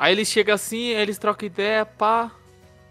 [0.00, 2.30] Aí ele chega assim, aí eles trocam ideia, pá.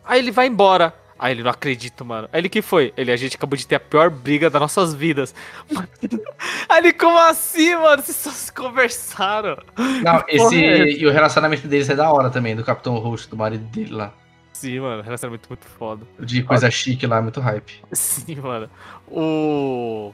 [0.06, 0.94] Aí ele vai embora.
[1.18, 2.30] Aí ele não acredita, mano.
[2.32, 2.94] Aí ele que foi?
[2.96, 5.34] Ele, a gente acabou de ter a pior briga das nossas vidas.
[6.70, 8.00] Aí ele, como assim, mano?
[8.00, 9.58] Vocês só se conversaram.
[10.04, 10.64] Não, esse.
[10.64, 10.88] é?
[10.92, 14.14] E o relacionamento deles é da hora também, do Capitão Roxo, do marido dele lá.
[14.54, 16.06] Sim, mano, relacionamento muito foda.
[16.20, 17.82] De coisa chique lá, muito hype.
[17.92, 18.70] Sim, mano.
[19.08, 20.14] O.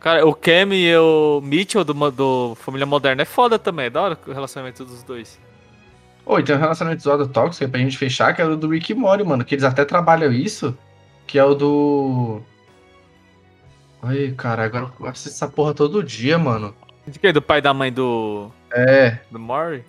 [0.00, 3.86] Cara, o Cam e o Mitchell do, do Família Moderna é foda também.
[3.86, 5.38] É da hora o relacionamento dos dois.
[6.24, 8.68] Ô, e tem um relacionamento zoado tóxico aí pra gente fechar, que é o do
[8.68, 9.44] Rick e Morty, mano.
[9.44, 10.76] Que eles até trabalham isso.
[11.26, 12.40] Que é o do.
[14.02, 16.74] Ai, cara, agora eu assisto essa porra todo dia, mano.
[17.06, 17.32] De quem?
[17.32, 18.50] Do pai e da mãe do.
[18.72, 19.18] É.
[19.30, 19.84] do Maury?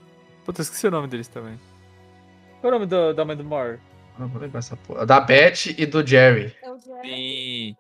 [0.46, 1.60] Puta, eu esqueci o nome deles também.
[2.60, 3.80] Qual é o nome do- da mãe do Maury?
[4.18, 5.06] Não vou lembrar essa porra.
[5.06, 6.54] Da Beth e do Jerry.
[6.62, 7.08] É É o Jerry.
[7.10, 7.76] Sim.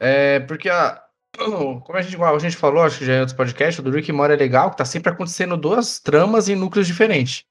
[0.00, 1.02] É, porque a,
[1.36, 4.10] como a gente, a gente falou, acho que já em outros podcasts, o do Rick
[4.12, 7.44] Morty é legal, que tá sempre acontecendo duas tramas em núcleos diferentes.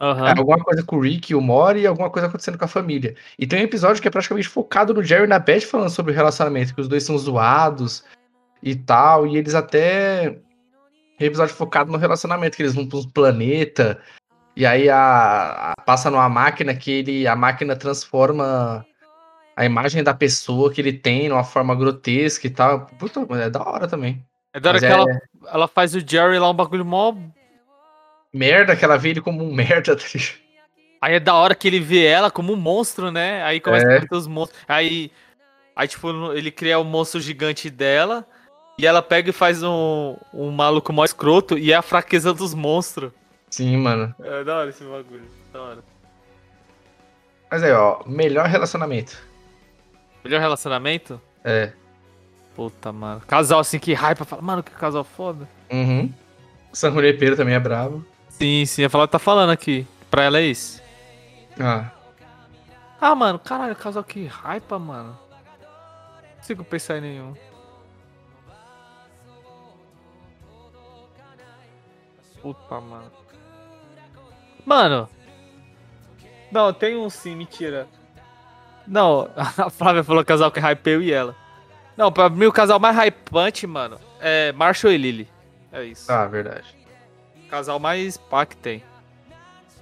[0.00, 0.28] Aham.
[0.28, 2.68] É, alguma coisa com o Rick e o Mori e alguma coisa acontecendo com a
[2.68, 3.16] família.
[3.36, 6.12] E tem um episódio que é praticamente focado no Jerry e na Beth falando sobre
[6.12, 8.04] o relacionamento, que os dois são zoados
[8.62, 10.38] e tal, e eles até.
[11.18, 14.00] Tem episódio focado no relacionamento, que eles vão para um planeta,
[14.54, 17.26] e aí a, a- passa numa máquina que ele.
[17.26, 18.86] A máquina transforma
[19.58, 22.86] a imagem da pessoa que ele tem numa forma grotesca e tal.
[22.96, 24.24] Puta, é da hora também.
[24.54, 25.20] É da hora Mas que é- ela,
[25.52, 27.12] ela faz o Jerry lá um bagulho mó.
[28.32, 30.38] Merda que ela vê ele como um merda, tá ligado?
[31.02, 33.42] Aí é da hora que ele vê ela como um monstro, né?
[33.42, 33.96] Aí começa É.
[33.98, 34.60] a ter os monstros.
[34.68, 35.10] Aí,
[35.74, 38.24] aí, tipo, ele cria o monstro gigante dela.
[38.78, 41.58] E ela pega e faz um, um maluco mó escroto.
[41.58, 43.10] E é a fraqueza dos monstros.
[43.50, 44.14] Sim, mano.
[44.22, 45.28] É da hora esse bagulho.
[45.52, 45.78] Da hora.
[47.50, 49.26] Mas aí, ó, melhor relacionamento.
[50.28, 51.18] Melhor relacionamento?
[51.42, 51.72] É.
[52.54, 53.22] Puta, mano.
[53.26, 55.48] Casal assim que hype, fala, mano, que casal foda.
[55.72, 56.12] Uhum.
[56.70, 56.76] O
[57.34, 58.04] também é bravo.
[58.28, 59.86] Sim, sim, ia falar que tá falando aqui.
[60.10, 60.82] Pra ela é isso.
[61.58, 61.90] Ah,
[63.00, 65.18] Ah, mano, caralho, casal que hype, mano.
[66.20, 67.34] Não consigo pensar em nenhum.
[72.42, 73.10] Puta, mano.
[74.66, 75.08] Mano.
[76.52, 77.88] Não, tem um sim, mentira.
[78.88, 81.36] Não, a Flávia falou casal que hype eu e ela.
[81.96, 85.28] Não, pra mim o casal mais hypante, mano, é Marshall e Lily.
[85.72, 86.10] É isso.
[86.10, 86.74] ah, verdade.
[87.50, 88.82] Casal mais pá que tem.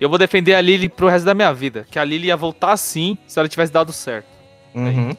[0.01, 1.87] Eu vou defender a Lily pro resto da minha vida.
[1.91, 4.27] Que a Lily ia voltar assim se ela tivesse dado certo.
[4.75, 5.17] Uhum.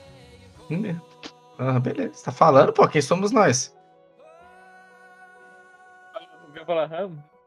[0.69, 0.99] Hum,
[1.57, 2.23] Ah, beleza.
[2.25, 3.75] Tá falando, pô, quem somos nós?
[6.55, 6.89] Eu falar,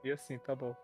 [0.05, 0.75] e assim, tá bom.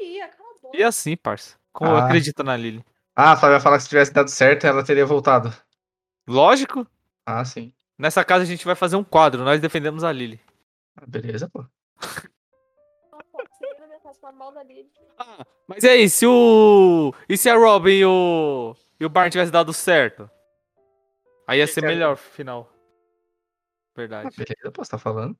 [0.00, 0.76] Ih, cala a boca.
[0.76, 1.56] E assim, parça.
[1.72, 2.04] Como Ah.
[2.06, 2.84] acredita na Lily?
[3.16, 5.54] Ah, a Flávia falar que se tivesse dado certo, ela teria voltado.
[6.26, 6.86] Lógico.
[7.24, 7.72] Ah, sim.
[7.98, 9.44] Nessa casa a gente vai fazer um quadro.
[9.44, 10.40] Nós defendemos a Lily.
[10.96, 11.64] Ah, beleza, pô.
[15.18, 17.12] Ah, mas e aí, se o.
[17.28, 18.74] E se a Robin e o.
[18.98, 20.30] E o Barn tivesse dado certo?
[21.46, 22.68] Aí ia ser é- melhor final.
[22.70, 22.76] Ah,
[23.96, 24.36] Verdade.
[24.36, 25.36] beleza, pô, você tá falando.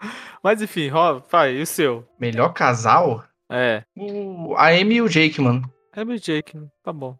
[0.42, 2.08] Mas enfim, Rob, pai, e o seu?
[2.18, 3.24] Melhor casal?
[3.50, 3.82] É.
[3.96, 4.54] O...
[4.56, 5.70] A Amy e o Jake, mano.
[5.92, 6.66] É meu Jake, né?
[6.84, 7.16] tá bom.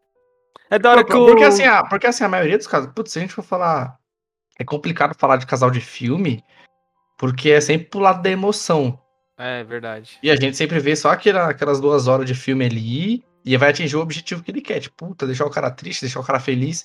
[0.71, 1.27] É da hora Por- que o.
[1.27, 2.91] Porque assim, a, porque assim, a maioria dos casos.
[2.95, 3.97] Putz, se a gente for falar.
[4.59, 6.45] É complicado falar de casal de filme,
[7.19, 9.01] porque é sempre pro lado da emoção.
[9.39, 10.19] É, verdade.
[10.23, 13.71] E a gente sempre vê só aquela- aquelas duas horas de filme ali e vai
[13.71, 14.81] atingir o objetivo que ele quer.
[14.81, 16.85] Tipo, puta, deixar o cara triste, deixar o cara feliz.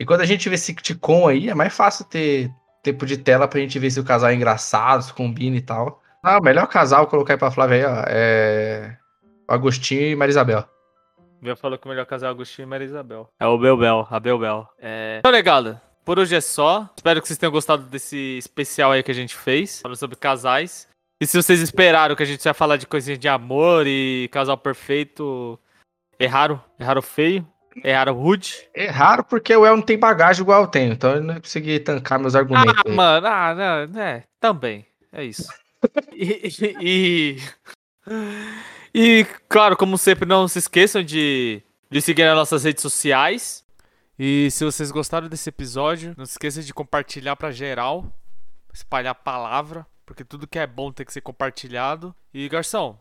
[0.00, 2.50] E quando a gente vê sitcom aí, é mais fácil ter
[2.82, 6.02] tempo de tela pra gente ver se o casal é engraçado, se combina e tal.
[6.24, 8.96] Ah, o melhor casal colocar aí pra Flávia aí, ó, é.
[9.46, 10.64] Agostinho e Marisabel.
[11.44, 13.28] Bel falou que o melhor casal é Agostinho e Maria Isabel.
[13.38, 14.66] É o Belbel, a Belbel.
[14.80, 15.18] É...
[15.18, 16.88] Então, negada, por hoje é só.
[16.96, 20.88] Espero que vocês tenham gostado desse especial aí que a gente fez, falando sobre casais.
[21.20, 24.56] E se vocês esperaram que a gente ia falar de coisinhas de amor e casal
[24.56, 25.58] perfeito,
[26.18, 26.58] erraram.
[26.80, 27.46] Erraram feio.
[27.82, 28.66] Erraram rude.
[28.72, 31.40] É raro porque o El não tem bagagem igual eu tenho, então ele não vai
[31.40, 32.74] conseguir tancar meus argumentos.
[32.78, 32.94] Ah, aí.
[32.94, 34.86] mano, ah, não, é, também.
[35.12, 35.46] É isso.
[36.12, 37.36] E, e,
[38.94, 43.64] e, claro, como sempre, não se esqueçam de, de seguir nas nossas redes sociais.
[44.18, 48.12] E se vocês gostaram desse episódio, não se esqueça de compartilhar pra geral,
[48.72, 52.14] espalhar a palavra, porque tudo que é bom tem que ser compartilhado.
[52.32, 52.96] E garçom,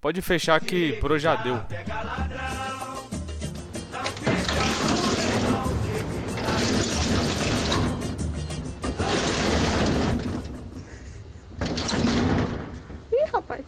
[0.00, 1.58] pode fechar que por hoje já deu.
[1.64, 2.89] Pega ladrão,
[13.32, 13.62] 大白